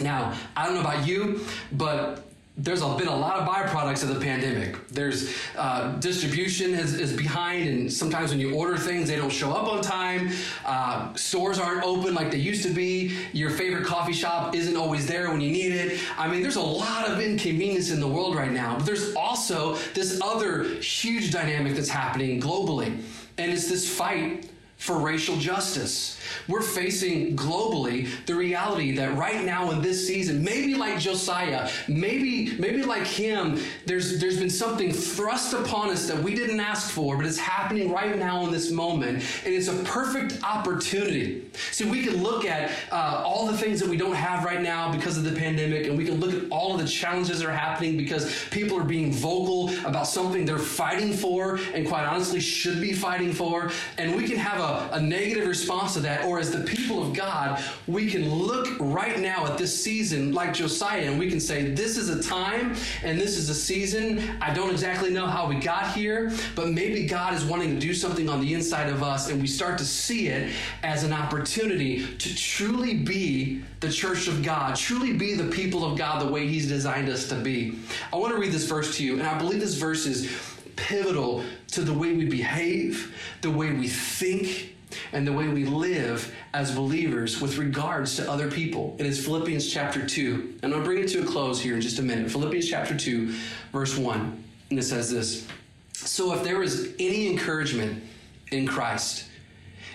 Now, 0.00 0.34
I 0.56 0.66
don't 0.66 0.74
know 0.74 0.82
about 0.82 1.06
you, 1.06 1.40
but 1.72 2.29
there's 2.62 2.80
been 2.80 3.08
a 3.08 3.16
lot 3.16 3.38
of 3.38 3.48
byproducts 3.48 4.02
of 4.02 4.10
the 4.10 4.20
pandemic. 4.20 4.76
There's 4.88 5.34
uh, 5.56 5.92
distribution 5.96 6.74
is, 6.74 6.94
is, 6.94 7.16
behind, 7.16 7.66
and 7.66 7.90
sometimes 7.90 8.30
when 8.30 8.38
you 8.38 8.54
order 8.54 8.76
things, 8.76 9.08
they 9.08 9.16
don't 9.16 9.32
show 9.32 9.50
up 9.52 9.66
on 9.66 9.80
time. 9.80 10.30
Uh, 10.64 11.14
stores 11.14 11.58
aren't 11.58 11.82
open 11.84 12.14
like 12.14 12.30
they 12.30 12.38
used 12.38 12.62
to 12.64 12.70
be. 12.70 13.16
Your 13.32 13.50
favorite 13.50 13.86
coffee 13.86 14.12
shop 14.12 14.54
isn't 14.54 14.76
always 14.76 15.06
there 15.06 15.30
when 15.30 15.40
you 15.40 15.50
need 15.50 15.72
it. 15.72 16.00
I 16.18 16.28
mean, 16.28 16.42
there's 16.42 16.56
a 16.56 16.60
lot 16.60 17.08
of 17.08 17.18
inconvenience 17.18 17.90
in 17.90 17.98
the 17.98 18.08
world 18.08 18.34
right 18.36 18.52
now. 18.52 18.76
But 18.76 18.84
there's 18.84 19.14
also 19.14 19.76
this 19.94 20.20
other 20.22 20.64
huge 20.64 21.30
dynamic 21.30 21.74
that's 21.74 21.88
happening 21.88 22.40
globally, 22.40 23.00
and 23.38 23.50
it's 23.50 23.68
this 23.68 23.88
fight 23.88 24.49
for 24.80 24.98
racial 24.98 25.36
justice. 25.36 26.18
We're 26.48 26.62
facing 26.62 27.36
globally 27.36 28.08
the 28.24 28.34
reality 28.34 28.96
that 28.96 29.14
right 29.14 29.44
now 29.44 29.72
in 29.72 29.82
this 29.82 30.06
season, 30.06 30.42
maybe 30.42 30.74
like 30.74 30.98
Josiah, 30.98 31.70
maybe 31.86 32.56
maybe 32.58 32.82
like 32.82 33.06
him, 33.06 33.60
there's 33.84 34.18
there's 34.20 34.38
been 34.38 34.48
something 34.48 34.90
thrust 34.90 35.52
upon 35.52 35.90
us 35.90 36.08
that 36.08 36.20
we 36.22 36.34
didn't 36.34 36.60
ask 36.60 36.90
for, 36.90 37.18
but 37.18 37.26
it's 37.26 37.38
happening 37.38 37.92
right 37.92 38.18
now 38.18 38.42
in 38.46 38.50
this 38.50 38.70
moment, 38.70 39.22
and 39.44 39.54
it's 39.54 39.68
a 39.68 39.76
perfect 39.84 40.42
opportunity. 40.42 41.50
See, 41.72 41.84
we 41.84 42.02
can 42.02 42.22
look 42.22 42.46
at 42.46 42.70
uh, 42.90 43.22
all 43.22 43.46
the 43.46 43.58
things 43.58 43.80
that 43.80 43.88
we 43.88 43.98
don't 43.98 44.14
have 44.14 44.44
right 44.44 44.62
now 44.62 44.90
because 44.90 45.18
of 45.18 45.24
the 45.24 45.32
pandemic, 45.32 45.88
and 45.88 45.98
we 45.98 46.06
can 46.06 46.20
look 46.20 46.32
at 46.32 46.50
all 46.50 46.74
of 46.74 46.80
the 46.80 46.88
challenges 46.88 47.40
that 47.40 47.46
are 47.46 47.52
happening 47.52 47.98
because 47.98 48.46
people 48.50 48.78
are 48.78 48.84
being 48.84 49.12
vocal 49.12 49.68
about 49.84 50.06
something 50.06 50.46
they're 50.46 50.58
fighting 50.58 51.12
for, 51.12 51.58
and 51.74 51.86
quite 51.86 52.06
honestly 52.06 52.40
should 52.40 52.80
be 52.80 52.94
fighting 52.94 53.34
for, 53.34 53.70
and 53.98 54.16
we 54.16 54.26
can 54.26 54.38
have 54.38 54.58
a, 54.58 54.69
a 54.92 55.00
negative 55.00 55.46
response 55.46 55.94
to 55.94 56.00
that 56.00 56.24
or 56.24 56.38
as 56.38 56.50
the 56.50 56.64
people 56.64 57.02
of 57.02 57.14
God, 57.14 57.62
we 57.86 58.10
can 58.10 58.28
look 58.28 58.68
right 58.78 59.18
now 59.18 59.46
at 59.46 59.58
this 59.58 59.82
season 59.82 60.32
like 60.32 60.52
Josiah 60.52 61.10
and 61.10 61.18
we 61.18 61.28
can 61.28 61.40
say, 61.40 61.70
This 61.70 61.96
is 61.96 62.08
a 62.08 62.22
time 62.22 62.74
and 63.02 63.20
this 63.20 63.36
is 63.36 63.48
a 63.48 63.54
season. 63.54 64.36
I 64.40 64.52
don't 64.52 64.70
exactly 64.70 65.10
know 65.10 65.26
how 65.26 65.46
we 65.46 65.56
got 65.56 65.94
here, 65.94 66.32
but 66.54 66.68
maybe 66.68 67.06
God 67.06 67.34
is 67.34 67.44
wanting 67.44 67.74
to 67.74 67.80
do 67.80 67.94
something 67.94 68.28
on 68.28 68.40
the 68.40 68.54
inside 68.54 68.88
of 68.88 69.02
us 69.02 69.30
and 69.30 69.40
we 69.40 69.46
start 69.46 69.78
to 69.78 69.84
see 69.84 70.28
it 70.28 70.52
as 70.82 71.04
an 71.04 71.12
opportunity 71.12 72.06
to 72.16 72.34
truly 72.34 72.94
be 72.94 73.62
the 73.80 73.90
church 73.90 74.28
of 74.28 74.42
God, 74.42 74.76
truly 74.76 75.12
be 75.12 75.34
the 75.34 75.50
people 75.50 75.84
of 75.84 75.96
God 75.96 76.20
the 76.20 76.30
way 76.30 76.46
He's 76.46 76.68
designed 76.68 77.08
us 77.08 77.28
to 77.28 77.34
be. 77.34 77.78
I 78.12 78.16
want 78.16 78.34
to 78.34 78.40
read 78.40 78.52
this 78.52 78.66
verse 78.66 78.96
to 78.98 79.04
you, 79.04 79.18
and 79.18 79.26
I 79.26 79.38
believe 79.38 79.60
this 79.60 79.74
verse 79.74 80.06
is 80.06 80.30
pivotal 80.76 81.44
to 81.70 81.82
the 81.82 81.94
way 81.94 82.12
we 82.12 82.26
behave, 82.26 83.14
the 83.42 83.50
way 83.50 83.72
we 83.72 83.88
think, 83.88 84.74
and 85.12 85.26
the 85.26 85.32
way 85.32 85.48
we 85.48 85.64
live 85.64 86.34
as 86.52 86.74
believers 86.74 87.40
with 87.40 87.58
regards 87.58 88.16
to 88.16 88.30
other 88.30 88.50
people. 88.50 88.96
It 88.98 89.06
is 89.06 89.24
Philippians 89.24 89.70
chapter 89.70 90.04
2. 90.04 90.58
And 90.62 90.74
I'll 90.74 90.82
bring 90.82 90.98
it 90.98 91.08
to 91.08 91.22
a 91.22 91.24
close 91.24 91.60
here 91.60 91.74
in 91.74 91.80
just 91.80 91.98
a 91.98 92.02
minute. 92.02 92.30
Philippians 92.30 92.68
chapter 92.68 92.96
2, 92.96 93.34
verse 93.72 93.96
1. 93.96 94.44
And 94.70 94.78
it 94.78 94.82
says 94.82 95.10
this 95.10 95.46
So 95.92 96.34
if 96.34 96.42
there 96.42 96.62
is 96.62 96.94
any 96.98 97.28
encouragement 97.28 98.02
in 98.50 98.66
Christ, 98.66 99.26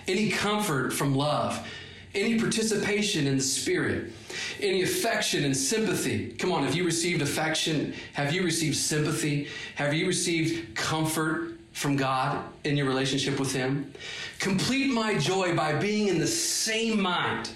any 0.08 0.30
comfort 0.30 0.92
from 0.92 1.14
love, 1.14 1.66
any 2.14 2.38
participation 2.38 3.26
in 3.26 3.36
the 3.36 3.42
Spirit, 3.42 4.12
any 4.60 4.82
affection 4.82 5.44
and 5.44 5.54
sympathy. 5.54 6.32
Come 6.32 6.52
on, 6.52 6.64
have 6.64 6.74
you 6.74 6.84
received 6.84 7.20
affection? 7.20 7.92
Have 8.14 8.32
you 8.32 8.42
received 8.42 8.76
sympathy? 8.76 9.48
Have 9.74 9.92
you 9.92 10.06
received 10.06 10.74
comfort 10.74 11.55
from 11.76 11.94
God 11.94 12.42
in 12.64 12.74
your 12.74 12.86
relationship 12.86 13.38
with 13.38 13.52
Him? 13.52 13.92
Complete 14.38 14.92
my 14.92 15.18
joy 15.18 15.54
by 15.54 15.74
being 15.74 16.08
in 16.08 16.18
the 16.18 16.26
same 16.26 17.00
mind, 17.00 17.50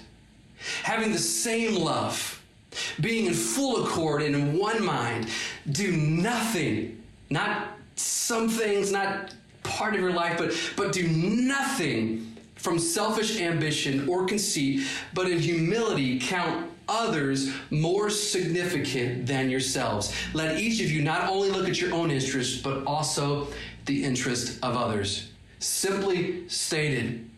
having 0.83 1.11
the 1.11 1.17
same 1.17 1.75
love, 1.75 2.39
being 2.99 3.25
in 3.25 3.33
full 3.33 3.83
accord 3.83 4.21
and 4.21 4.35
in 4.35 4.57
one 4.57 4.85
mind. 4.85 5.27
Do 5.71 5.91
nothing, 5.91 7.01
not 7.31 7.69
some 7.95 8.47
things, 8.47 8.91
not 8.91 9.33
part 9.63 9.95
of 9.95 9.99
your 9.99 10.13
life, 10.13 10.37
but, 10.37 10.53
but 10.77 10.93
do 10.93 11.07
nothing 11.07 12.37
from 12.55 12.77
selfish 12.77 13.41
ambition 13.41 14.07
or 14.07 14.25
conceit, 14.25 14.85
but 15.15 15.27
in 15.27 15.39
humility 15.39 16.19
count 16.19 16.69
others 16.91 17.51
more 17.69 18.09
significant 18.09 19.25
than 19.25 19.49
yourselves. 19.49 20.13
Let 20.33 20.59
each 20.59 20.81
of 20.81 20.91
you 20.91 21.01
not 21.01 21.29
only 21.29 21.49
look 21.49 21.67
at 21.67 21.79
your 21.79 21.93
own 21.93 22.11
interests, 22.11 22.61
but 22.61 22.85
also 22.85 23.47
the 23.85 24.03
interest 24.03 24.59
of 24.63 24.75
others. 24.75 25.31
Simply 25.59 26.47
stated, 26.47 27.29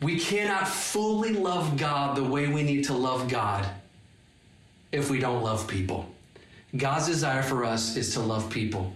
we 0.00 0.18
cannot 0.18 0.68
fully 0.68 1.32
love 1.32 1.76
God 1.76 2.16
the 2.16 2.24
way 2.24 2.48
we 2.48 2.62
need 2.62 2.84
to 2.84 2.94
love 2.94 3.28
God 3.28 3.68
if 4.92 5.10
we 5.10 5.18
don't 5.18 5.42
love 5.42 5.66
people. 5.66 6.08
God's 6.76 7.06
desire 7.06 7.42
for 7.42 7.64
us 7.64 7.96
is 7.96 8.12
to 8.14 8.20
love 8.20 8.48
people. 8.50 8.92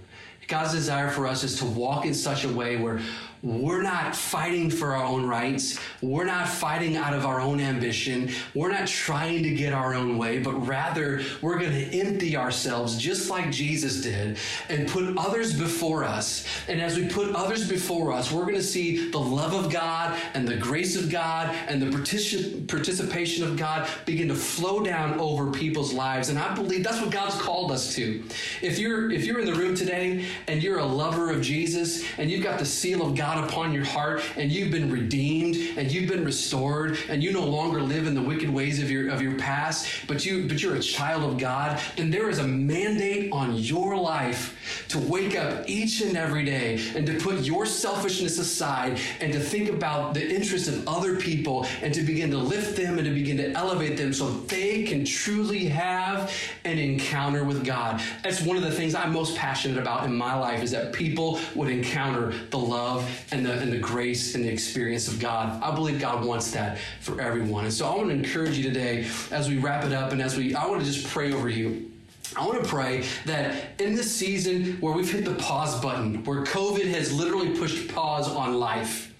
God's 0.46 0.72
desire 0.72 1.08
for 1.08 1.26
us 1.26 1.44
is 1.44 1.58
to 1.58 1.64
walk 1.64 2.04
in 2.04 2.14
such 2.14 2.44
a 2.44 2.48
way 2.48 2.76
where 2.76 3.00
we're 3.42 3.82
not 3.82 4.14
fighting 4.14 4.70
for 4.70 4.94
our 4.94 5.04
own 5.04 5.26
rights. 5.26 5.78
We're 6.00 6.24
not 6.24 6.48
fighting 6.48 6.96
out 6.96 7.12
of 7.12 7.26
our 7.26 7.40
own 7.40 7.60
ambition. 7.60 8.30
We're 8.54 8.70
not 8.70 8.86
trying 8.86 9.42
to 9.42 9.50
get 9.50 9.72
our 9.72 9.94
own 9.94 10.16
way, 10.16 10.38
but 10.38 10.52
rather 10.66 11.22
we're 11.40 11.58
going 11.58 11.72
to 11.72 11.98
empty 11.98 12.36
ourselves 12.36 12.96
just 12.96 13.30
like 13.30 13.50
Jesus 13.50 14.00
did 14.00 14.38
and 14.68 14.88
put 14.88 15.16
others 15.18 15.58
before 15.58 16.04
us. 16.04 16.46
And 16.68 16.80
as 16.80 16.96
we 16.96 17.08
put 17.08 17.34
others 17.34 17.68
before 17.68 18.12
us, 18.12 18.30
we're 18.30 18.44
going 18.44 18.54
to 18.54 18.62
see 18.62 19.10
the 19.10 19.18
love 19.18 19.54
of 19.54 19.72
God 19.72 20.16
and 20.34 20.46
the 20.46 20.56
grace 20.56 20.94
of 20.94 21.10
God 21.10 21.52
and 21.66 21.82
the 21.82 21.86
particip- 21.86 22.68
participation 22.68 23.42
of 23.42 23.56
God 23.56 23.88
begin 24.06 24.28
to 24.28 24.36
flow 24.36 24.84
down 24.84 25.18
over 25.18 25.50
people's 25.50 25.92
lives. 25.92 26.28
And 26.28 26.38
I 26.38 26.54
believe 26.54 26.84
that's 26.84 27.00
what 27.00 27.10
God's 27.10 27.40
called 27.42 27.72
us 27.72 27.92
to. 27.96 28.22
If 28.60 28.78
you're 28.78 29.10
if 29.10 29.24
you're 29.24 29.40
in 29.40 29.46
the 29.46 29.54
room 29.54 29.74
today 29.74 30.26
and 30.46 30.62
you're 30.62 30.78
a 30.78 30.86
lover 30.86 31.30
of 31.30 31.42
Jesus 31.42 32.04
and 32.18 32.30
you've 32.30 32.44
got 32.44 32.60
the 32.60 32.66
seal 32.66 33.04
of 33.04 33.16
God 33.16 33.31
God 33.32 33.48
upon 33.48 33.72
your 33.72 33.84
heart 33.84 34.22
and 34.36 34.52
you've 34.52 34.70
been 34.70 34.90
redeemed 34.90 35.56
and 35.78 35.90
you've 35.90 36.08
been 36.08 36.24
restored 36.24 36.98
and 37.08 37.22
you 37.22 37.32
no 37.32 37.44
longer 37.44 37.80
live 37.80 38.06
in 38.06 38.14
the 38.14 38.20
wicked 38.20 38.50
ways 38.50 38.82
of 38.82 38.90
your 38.90 39.08
of 39.08 39.22
your 39.22 39.38
past, 39.38 39.88
but 40.06 40.26
you 40.26 40.46
but 40.48 40.62
you're 40.62 40.76
a 40.76 40.80
child 40.80 41.22
of 41.22 41.38
God, 41.38 41.80
then 41.96 42.10
there 42.10 42.28
is 42.28 42.38
a 42.40 42.46
mandate 42.46 43.32
on 43.32 43.54
your 43.54 43.96
life 43.96 44.86
to 44.88 44.98
wake 44.98 45.36
up 45.36 45.68
each 45.68 46.02
and 46.02 46.16
every 46.16 46.44
day 46.44 46.78
and 46.94 47.06
to 47.06 47.18
put 47.18 47.40
your 47.40 47.64
selfishness 47.64 48.38
aside 48.38 49.00
and 49.20 49.32
to 49.32 49.40
think 49.40 49.70
about 49.70 50.12
the 50.14 50.34
interests 50.34 50.68
of 50.68 50.86
other 50.86 51.16
people 51.16 51.66
and 51.80 51.94
to 51.94 52.02
begin 52.02 52.30
to 52.30 52.38
lift 52.38 52.76
them 52.76 52.98
and 52.98 53.06
to 53.06 53.14
begin 53.14 53.38
to 53.38 53.50
elevate 53.52 53.96
them 53.96 54.12
so 54.12 54.30
they 54.30 54.82
can 54.82 55.04
truly 55.04 55.64
have 55.64 56.30
an 56.64 56.78
encounter 56.78 57.44
with 57.44 57.64
God. 57.64 58.02
That's 58.22 58.42
one 58.42 58.56
of 58.56 58.62
the 58.62 58.70
things 58.70 58.94
I'm 58.94 59.12
most 59.12 59.36
passionate 59.36 59.78
about 59.78 60.04
in 60.04 60.14
my 60.14 60.34
life 60.34 60.62
is 60.62 60.70
that 60.72 60.92
people 60.92 61.40
would 61.54 61.70
encounter 61.70 62.34
the 62.50 62.58
love 62.58 63.08
and 63.30 63.44
the, 63.46 63.52
and 63.52 63.72
the 63.72 63.78
grace 63.78 64.34
and 64.34 64.44
the 64.44 64.48
experience 64.48 65.08
of 65.08 65.20
God. 65.20 65.62
I 65.62 65.74
believe 65.74 66.00
God 66.00 66.24
wants 66.24 66.50
that 66.52 66.78
for 67.00 67.20
everyone. 67.20 67.64
And 67.64 67.72
so 67.72 67.86
I 67.86 67.94
want 67.94 68.08
to 68.08 68.14
encourage 68.14 68.56
you 68.56 68.64
today 68.64 69.06
as 69.30 69.48
we 69.48 69.58
wrap 69.58 69.84
it 69.84 69.92
up 69.92 70.12
and 70.12 70.20
as 70.20 70.36
we, 70.36 70.54
I 70.54 70.66
want 70.66 70.80
to 70.80 70.86
just 70.86 71.06
pray 71.08 71.32
over 71.32 71.48
you. 71.48 71.90
I 72.36 72.46
want 72.46 72.62
to 72.62 72.68
pray 72.68 73.04
that 73.26 73.80
in 73.80 73.94
this 73.94 74.10
season 74.10 74.80
where 74.80 74.94
we've 74.94 75.10
hit 75.10 75.24
the 75.24 75.34
pause 75.34 75.78
button, 75.80 76.24
where 76.24 76.44
COVID 76.44 76.86
has 76.94 77.12
literally 77.12 77.56
pushed 77.56 77.92
pause 77.94 78.28
on 78.28 78.58
life, 78.58 79.12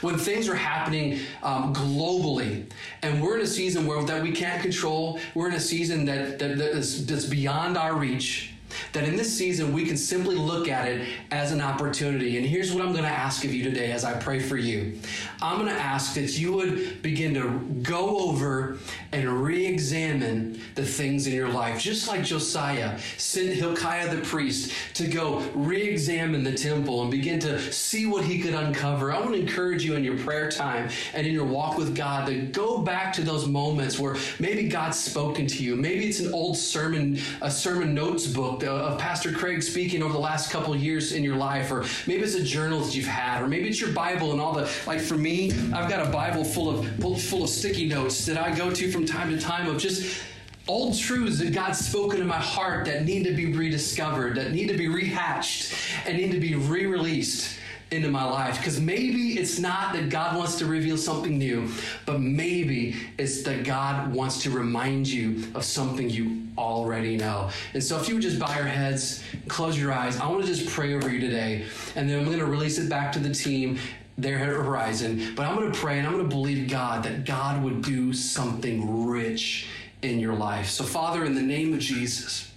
when 0.00 0.18
things 0.18 0.48
are 0.48 0.54
happening 0.54 1.20
um, 1.42 1.74
globally 1.74 2.64
and 3.02 3.22
we're 3.22 3.36
in 3.36 3.42
a 3.42 3.46
season 3.46 3.86
where 3.86 4.02
that 4.02 4.22
we 4.22 4.32
can't 4.32 4.60
control 4.60 5.20
we're 5.34 5.48
in 5.48 5.54
a 5.54 5.60
season 5.60 6.04
that, 6.04 6.38
that, 6.38 6.58
that 6.58 6.70
is, 6.70 7.06
that's 7.06 7.26
beyond 7.26 7.76
our 7.76 7.94
reach 7.94 8.52
that 8.92 9.04
in 9.04 9.16
this 9.16 9.36
season 9.36 9.72
we 9.72 9.84
can 9.84 9.96
simply 9.96 10.36
look 10.36 10.68
at 10.68 10.88
it 10.88 11.08
as 11.30 11.52
an 11.52 11.60
opportunity. 11.60 12.36
And 12.36 12.46
here's 12.46 12.72
what 12.72 12.84
I'm 12.84 12.92
going 12.92 13.04
to 13.04 13.10
ask 13.10 13.44
of 13.44 13.52
you 13.52 13.64
today 13.64 13.92
as 13.92 14.04
I 14.04 14.18
pray 14.18 14.40
for 14.40 14.56
you 14.56 14.98
I'm 15.40 15.58
going 15.58 15.72
to 15.72 15.80
ask 15.80 16.14
that 16.14 16.36
you 16.36 16.52
would 16.52 17.00
begin 17.00 17.34
to 17.34 17.60
go 17.82 18.18
over 18.28 18.78
and 19.12 19.42
re 19.42 19.66
examine 19.66 20.60
the 20.74 20.84
things 20.84 21.26
in 21.26 21.32
your 21.32 21.48
life, 21.48 21.80
just 21.80 22.08
like 22.08 22.24
Josiah 22.24 22.98
sent 23.16 23.50
Hilkiah 23.50 24.14
the 24.14 24.22
priest 24.22 24.72
to 24.94 25.06
go 25.06 25.38
re 25.54 25.82
examine 25.82 26.42
the 26.42 26.54
temple 26.54 27.02
and 27.02 27.10
begin 27.10 27.38
to 27.40 27.72
see 27.72 28.06
what 28.06 28.24
he 28.24 28.40
could 28.40 28.54
uncover. 28.54 29.12
I 29.12 29.20
want 29.20 29.34
to 29.34 29.40
encourage 29.40 29.84
you 29.84 29.94
in 29.94 30.02
your 30.02 30.18
prayer 30.18 30.50
time 30.50 30.90
and 31.14 31.26
in 31.26 31.32
your 31.32 31.44
walk 31.44 31.78
with 31.78 31.94
God 31.94 32.26
to 32.26 32.42
go 32.42 32.78
back 32.78 33.12
to 33.14 33.22
those 33.22 33.46
moments 33.46 33.98
where 33.98 34.16
maybe 34.38 34.68
God's 34.68 34.98
spoken 34.98 35.46
to 35.46 35.62
you. 35.62 35.76
Maybe 35.76 36.06
it's 36.06 36.20
an 36.20 36.32
old 36.34 36.56
sermon, 36.56 37.18
a 37.40 37.50
sermon 37.50 37.94
notes 37.94 38.26
book 38.26 38.57
Uh, 38.64 38.88
of 38.88 38.98
Pastor 38.98 39.32
Craig 39.32 39.62
speaking 39.62 40.02
over 40.02 40.12
the 40.12 40.18
last 40.18 40.50
couple 40.50 40.74
years 40.74 41.12
in 41.12 41.22
your 41.22 41.36
life, 41.36 41.70
or 41.70 41.84
maybe 42.06 42.22
it's 42.22 42.34
a 42.34 42.42
journal 42.42 42.80
that 42.80 42.94
you've 42.94 43.06
had, 43.06 43.42
or 43.42 43.46
maybe 43.46 43.68
it's 43.68 43.80
your 43.80 43.92
Bible 43.92 44.32
and 44.32 44.40
all 44.40 44.52
the 44.52 44.68
like. 44.86 45.00
For 45.00 45.16
me, 45.16 45.52
I've 45.72 45.88
got 45.88 46.06
a 46.06 46.10
Bible 46.10 46.44
full 46.44 46.68
of 46.70 47.22
full 47.22 47.44
of 47.44 47.50
sticky 47.50 47.88
notes 47.88 48.26
that 48.26 48.36
I 48.36 48.54
go 48.54 48.70
to 48.70 48.90
from 48.90 49.06
time 49.06 49.30
to 49.30 49.40
time 49.40 49.68
of 49.68 49.78
just 49.78 50.22
old 50.66 50.98
truths 50.98 51.38
that 51.38 51.52
God's 51.54 51.78
spoken 51.78 52.20
in 52.20 52.26
my 52.26 52.36
heart 52.36 52.86
that 52.86 53.04
need 53.04 53.24
to 53.24 53.34
be 53.34 53.52
rediscovered, 53.52 54.36
that 54.36 54.52
need 54.52 54.68
to 54.68 54.76
be 54.76 54.86
rehatched, 54.86 55.74
and 56.06 56.18
need 56.18 56.32
to 56.32 56.40
be 56.40 56.54
re-released 56.54 57.58
into 57.90 58.10
my 58.10 58.24
life. 58.24 58.58
Because 58.58 58.78
maybe 58.80 59.38
it's 59.38 59.58
not 59.58 59.94
that 59.94 60.10
God 60.10 60.36
wants 60.36 60.58
to 60.58 60.66
reveal 60.66 60.98
something 60.98 61.38
new, 61.38 61.70
but 62.04 62.20
maybe 62.20 62.96
it's 63.18 63.42
that 63.42 63.64
God 63.64 64.12
wants 64.12 64.42
to 64.42 64.50
remind 64.50 65.08
you 65.08 65.44
of 65.54 65.64
something 65.64 66.10
you 66.10 66.47
already 66.58 67.16
know. 67.16 67.50
And 67.72 67.82
so, 67.82 67.98
if 67.98 68.08
you 68.08 68.14
would 68.14 68.22
just 68.22 68.38
bow 68.38 68.54
your 68.54 68.66
heads, 68.66 69.22
close 69.46 69.78
your 69.78 69.92
eyes, 69.92 70.18
I 70.18 70.28
want 70.28 70.42
to 70.42 70.46
just 70.46 70.68
pray 70.68 70.94
over 70.94 71.08
you 71.08 71.20
today. 71.20 71.64
And 71.94 72.10
then 72.10 72.18
I'm 72.18 72.24
going 72.24 72.38
to 72.38 72.46
release 72.46 72.78
it 72.78 72.90
back 72.90 73.12
to 73.12 73.18
the 73.18 73.32
team 73.32 73.78
there 74.18 74.38
at 74.38 74.48
Horizon. 74.48 75.34
But 75.36 75.46
I'm 75.46 75.56
going 75.56 75.72
to 75.72 75.78
pray 75.78 75.98
and 75.98 76.06
I'm 76.06 76.12
going 76.12 76.28
to 76.28 76.34
believe 76.34 76.68
God 76.68 77.04
that 77.04 77.24
God 77.24 77.62
would 77.62 77.82
do 77.82 78.12
something 78.12 79.06
rich 79.06 79.68
in 80.02 80.18
your 80.18 80.34
life. 80.34 80.68
So, 80.68 80.84
Father, 80.84 81.24
in 81.24 81.34
the 81.34 81.42
name 81.42 81.72
of 81.72 81.80
Jesus, 81.80 82.50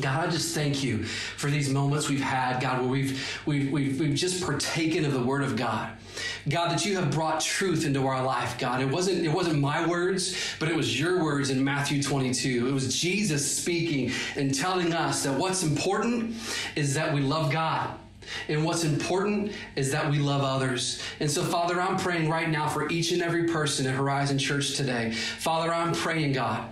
God, 0.00 0.28
I 0.28 0.30
just 0.30 0.54
thank 0.54 0.82
you 0.82 1.04
for 1.04 1.50
these 1.50 1.70
moments 1.70 2.08
we've 2.08 2.20
had, 2.20 2.60
God, 2.60 2.80
where 2.80 2.88
we've, 2.88 3.40
we've, 3.46 3.70
we've, 3.70 4.00
we've 4.00 4.14
just 4.14 4.44
partaken 4.44 5.04
of 5.04 5.12
the 5.12 5.22
Word 5.22 5.42
of 5.42 5.56
God. 5.56 5.90
God, 6.48 6.70
that 6.70 6.84
you 6.84 6.96
have 6.96 7.10
brought 7.10 7.40
truth 7.40 7.84
into 7.84 8.06
our 8.06 8.22
life, 8.22 8.58
God. 8.58 8.80
It 8.80 8.88
wasn't, 8.88 9.24
it 9.24 9.32
wasn't 9.32 9.60
my 9.60 9.86
words, 9.86 10.36
but 10.58 10.68
it 10.68 10.76
was 10.76 10.98
your 10.98 11.22
words 11.22 11.50
in 11.50 11.62
Matthew 11.62 12.02
22. 12.02 12.68
It 12.68 12.72
was 12.72 12.98
Jesus 12.98 13.56
speaking 13.56 14.12
and 14.36 14.54
telling 14.54 14.92
us 14.92 15.24
that 15.24 15.38
what's 15.38 15.62
important 15.62 16.34
is 16.74 16.94
that 16.94 17.12
we 17.12 17.20
love 17.20 17.50
God. 17.50 17.90
And 18.48 18.64
what's 18.64 18.84
important 18.84 19.52
is 19.76 19.92
that 19.92 20.10
we 20.10 20.18
love 20.18 20.42
others. 20.42 21.00
And 21.20 21.30
so, 21.30 21.44
Father, 21.44 21.80
I'm 21.80 21.96
praying 21.96 22.28
right 22.28 22.48
now 22.48 22.68
for 22.68 22.90
each 22.90 23.12
and 23.12 23.22
every 23.22 23.44
person 23.44 23.86
at 23.86 23.94
Horizon 23.94 24.38
Church 24.38 24.74
today. 24.74 25.12
Father, 25.12 25.72
I'm 25.72 25.92
praying, 25.92 26.32
God, 26.32 26.68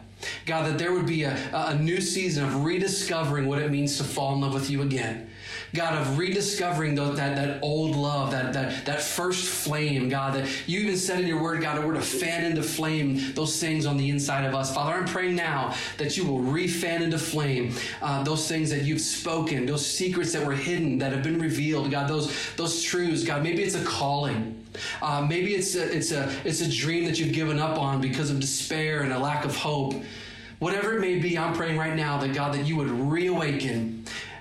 God, 0.46 0.66
that 0.66 0.78
there 0.78 0.92
would 0.92 1.06
be 1.06 1.24
a, 1.24 1.36
a 1.52 1.76
new 1.76 2.00
season 2.00 2.44
of 2.44 2.64
rediscovering 2.64 3.46
what 3.46 3.60
it 3.60 3.70
means 3.70 3.96
to 3.98 4.04
fall 4.04 4.34
in 4.34 4.40
love 4.40 4.54
with 4.54 4.70
you 4.70 4.82
again. 4.82 5.30
God, 5.74 6.00
of 6.00 6.18
rediscovering 6.18 6.94
that, 6.94 7.16
that 7.16 7.58
old 7.60 7.96
love, 7.96 8.30
that, 8.30 8.52
that, 8.52 8.86
that 8.86 9.02
first 9.02 9.44
flame, 9.48 10.08
God, 10.08 10.34
that 10.34 10.48
you 10.68 10.78
even 10.80 10.96
said 10.96 11.20
in 11.20 11.26
your 11.26 11.42
word, 11.42 11.60
God, 11.62 11.76
that 11.76 11.84
we're 11.86 11.94
to 11.94 12.00
fan 12.00 12.44
into 12.44 12.62
flame 12.62 13.32
those 13.34 13.60
things 13.60 13.84
on 13.84 13.96
the 13.96 14.08
inside 14.08 14.44
of 14.44 14.54
us. 14.54 14.72
Father, 14.72 14.92
I'm 14.92 15.04
praying 15.04 15.34
now 15.34 15.74
that 15.98 16.16
you 16.16 16.24
will 16.24 16.38
refan 16.38 17.00
into 17.00 17.18
flame 17.18 17.74
uh, 18.00 18.22
those 18.22 18.46
things 18.48 18.70
that 18.70 18.82
you've 18.82 19.00
spoken, 19.00 19.66
those 19.66 19.84
secrets 19.84 20.32
that 20.32 20.46
were 20.46 20.54
hidden, 20.54 20.96
that 20.98 21.12
have 21.12 21.24
been 21.24 21.40
revealed, 21.40 21.90
God, 21.90 22.08
those, 22.08 22.32
those 22.54 22.80
truths, 22.80 23.24
God, 23.24 23.42
maybe 23.42 23.64
it's 23.64 23.74
a 23.74 23.84
calling. 23.84 24.64
Uh, 25.02 25.26
maybe 25.28 25.54
it's 25.54 25.74
a, 25.74 25.92
it's, 25.92 26.12
a, 26.12 26.32
it's 26.44 26.60
a 26.60 26.70
dream 26.70 27.04
that 27.04 27.18
you've 27.18 27.34
given 27.34 27.58
up 27.58 27.78
on 27.78 28.00
because 28.00 28.30
of 28.30 28.38
despair 28.38 29.02
and 29.02 29.12
a 29.12 29.18
lack 29.18 29.44
of 29.44 29.56
hope. 29.56 29.94
Whatever 30.60 30.96
it 30.96 31.00
may 31.00 31.18
be, 31.18 31.36
I'm 31.36 31.52
praying 31.52 31.76
right 31.76 31.96
now 31.96 32.18
that 32.18 32.32
God, 32.32 32.54
that 32.54 32.64
you 32.64 32.76
would 32.76 32.90
reawaken 32.90 33.93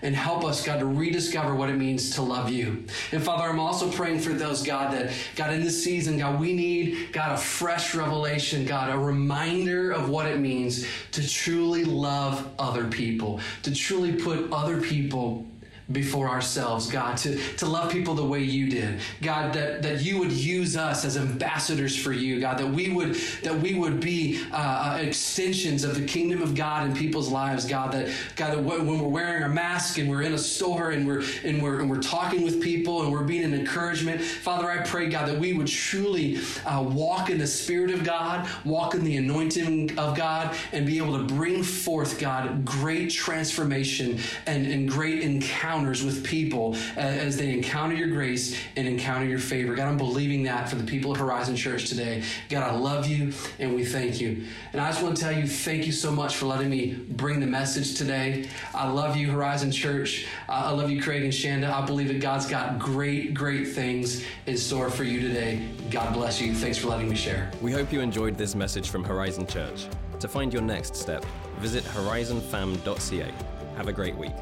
and 0.03 0.15
help 0.15 0.43
us, 0.43 0.63
God, 0.63 0.79
to 0.79 0.85
rediscover 0.85 1.55
what 1.55 1.69
it 1.69 1.77
means 1.77 2.11
to 2.11 2.21
love 2.21 2.51
you. 2.51 2.85
And 3.13 3.23
Father, 3.23 3.45
I'm 3.45 3.59
also 3.59 3.89
praying 3.89 4.19
for 4.19 4.33
those, 4.33 4.61
God, 4.61 4.93
that, 4.93 5.13
God, 5.35 5.53
in 5.53 5.63
this 5.63 5.81
season, 5.81 6.17
God, 6.17 6.39
we 6.39 6.53
need, 6.53 7.13
God, 7.13 7.31
a 7.31 7.37
fresh 7.37 7.95
revelation, 7.95 8.65
God, 8.65 8.93
a 8.93 8.97
reminder 8.97 9.91
of 9.91 10.09
what 10.09 10.27
it 10.27 10.39
means 10.39 10.85
to 11.11 11.27
truly 11.27 11.85
love 11.85 12.47
other 12.59 12.85
people, 12.85 13.39
to 13.63 13.73
truly 13.73 14.11
put 14.11 14.51
other 14.51 14.81
people 14.81 15.47
before 15.91 16.29
ourselves, 16.29 16.89
God, 16.89 17.17
to, 17.17 17.37
to 17.57 17.65
love 17.65 17.91
people 17.91 18.13
the 18.13 18.25
way 18.25 18.41
you 18.41 18.69
did. 18.69 18.99
God, 19.21 19.53
that, 19.53 19.81
that 19.81 20.01
you 20.01 20.17
would 20.17 20.31
use 20.31 20.77
us 20.77 21.03
as 21.03 21.17
ambassadors 21.17 21.95
for 21.95 22.13
you, 22.13 22.39
God, 22.39 22.57
that 22.57 22.67
we 22.67 22.89
would 22.89 23.15
that 23.43 23.59
we 23.59 23.73
would 23.73 23.99
be 23.99 24.41
uh, 24.51 24.55
uh 24.55 24.97
extensions 25.01 25.83
of 25.83 25.95
the 25.95 26.05
kingdom 26.05 26.41
of 26.41 26.55
God 26.55 26.87
in 26.87 26.95
people's 26.95 27.29
lives, 27.29 27.65
God, 27.65 27.91
that 27.91 28.09
God, 28.35 28.53
that 28.53 28.63
when 28.63 28.87
we're 28.87 29.07
wearing 29.07 29.43
our 29.43 29.49
mask 29.49 29.97
and 29.97 30.09
we're 30.09 30.21
in 30.21 30.33
a 30.33 30.37
store 30.37 30.91
and 30.91 31.05
we're 31.05 31.23
and 31.43 31.61
we're 31.61 31.81
and 31.81 31.89
we're 31.89 32.01
talking 32.01 32.43
with 32.43 32.61
people 32.61 33.03
and 33.03 33.11
we're 33.11 33.23
being 33.23 33.43
an 33.43 33.53
encouragement, 33.53 34.21
Father, 34.21 34.71
I 34.71 34.83
pray, 34.83 35.09
God, 35.09 35.27
that 35.27 35.37
we 35.37 35.51
would 35.51 35.67
truly 35.67 36.39
uh, 36.65 36.81
walk 36.81 37.29
in 37.29 37.37
the 37.37 37.47
Spirit 37.47 37.91
of 37.91 38.03
God, 38.05 38.47
walk 38.63 38.95
in 38.95 39.03
the 39.03 39.17
anointing 39.17 39.97
of 39.97 40.15
God, 40.15 40.55
and 40.71 40.85
be 40.85 40.97
able 40.97 41.17
to 41.17 41.25
bring 41.25 41.61
forth, 41.61 42.19
God, 42.19 42.63
great 42.63 43.11
transformation 43.11 44.19
and, 44.45 44.65
and 44.65 44.89
great 44.89 45.21
encounter 45.21 45.72
encounters 45.73 46.03
with 46.03 46.23
people 46.23 46.75
uh, 46.95 46.99
as 46.99 47.35
they 47.35 47.51
encounter 47.51 47.95
your 47.95 48.07
grace 48.07 48.55
and 48.75 48.87
encounter 48.87 49.25
your 49.25 49.39
favor. 49.39 49.73
God, 49.73 49.87
I'm 49.87 49.97
believing 49.97 50.43
that 50.43 50.69
for 50.69 50.75
the 50.75 50.83
people 50.83 51.11
of 51.11 51.17
Horizon 51.17 51.55
Church 51.55 51.89
today. 51.89 52.23
God, 52.49 52.61
I 52.61 52.75
love 52.75 53.07
you 53.07 53.33
and 53.57 53.73
we 53.73 53.83
thank 53.83 54.21
you. 54.21 54.45
And 54.71 54.79
I 54.79 54.91
just 54.91 55.01
want 55.01 55.17
to 55.17 55.23
tell 55.23 55.31
you, 55.31 55.47
thank 55.47 55.87
you 55.87 55.91
so 55.91 56.11
much 56.11 56.35
for 56.35 56.45
letting 56.45 56.69
me 56.69 56.93
bring 56.93 57.39
the 57.39 57.47
message 57.47 57.95
today. 57.95 58.47
I 58.75 58.87
love 58.87 59.17
you, 59.17 59.31
Horizon 59.31 59.71
Church. 59.71 60.27
Uh, 60.47 60.51
I 60.65 60.71
love 60.71 60.91
you, 60.91 61.01
Craig 61.01 61.23
and 61.23 61.33
Shanda. 61.33 61.73
I 61.73 61.83
believe 61.83 62.09
that 62.09 62.21
God's 62.21 62.45
got 62.47 62.77
great, 62.77 63.33
great 63.33 63.69
things 63.69 64.23
in 64.45 64.57
store 64.57 64.91
for 64.91 65.03
you 65.03 65.21
today. 65.21 65.67
God 65.89 66.13
bless 66.13 66.39
you. 66.39 66.53
Thanks 66.53 66.77
for 66.77 66.87
letting 66.89 67.09
me 67.09 67.15
share. 67.15 67.51
We 67.61 67.71
hope 67.71 67.91
you 67.91 68.01
enjoyed 68.01 68.37
this 68.37 68.53
message 68.53 68.89
from 68.89 69.03
Horizon 69.03 69.47
Church. 69.47 69.87
To 70.19 70.27
find 70.27 70.53
your 70.53 70.61
next 70.61 70.95
step, 70.95 71.25
visit 71.57 71.83
horizonfam.ca. 71.85 73.33
Have 73.75 73.87
a 73.87 73.93
great 73.93 74.15
week. 74.15 74.33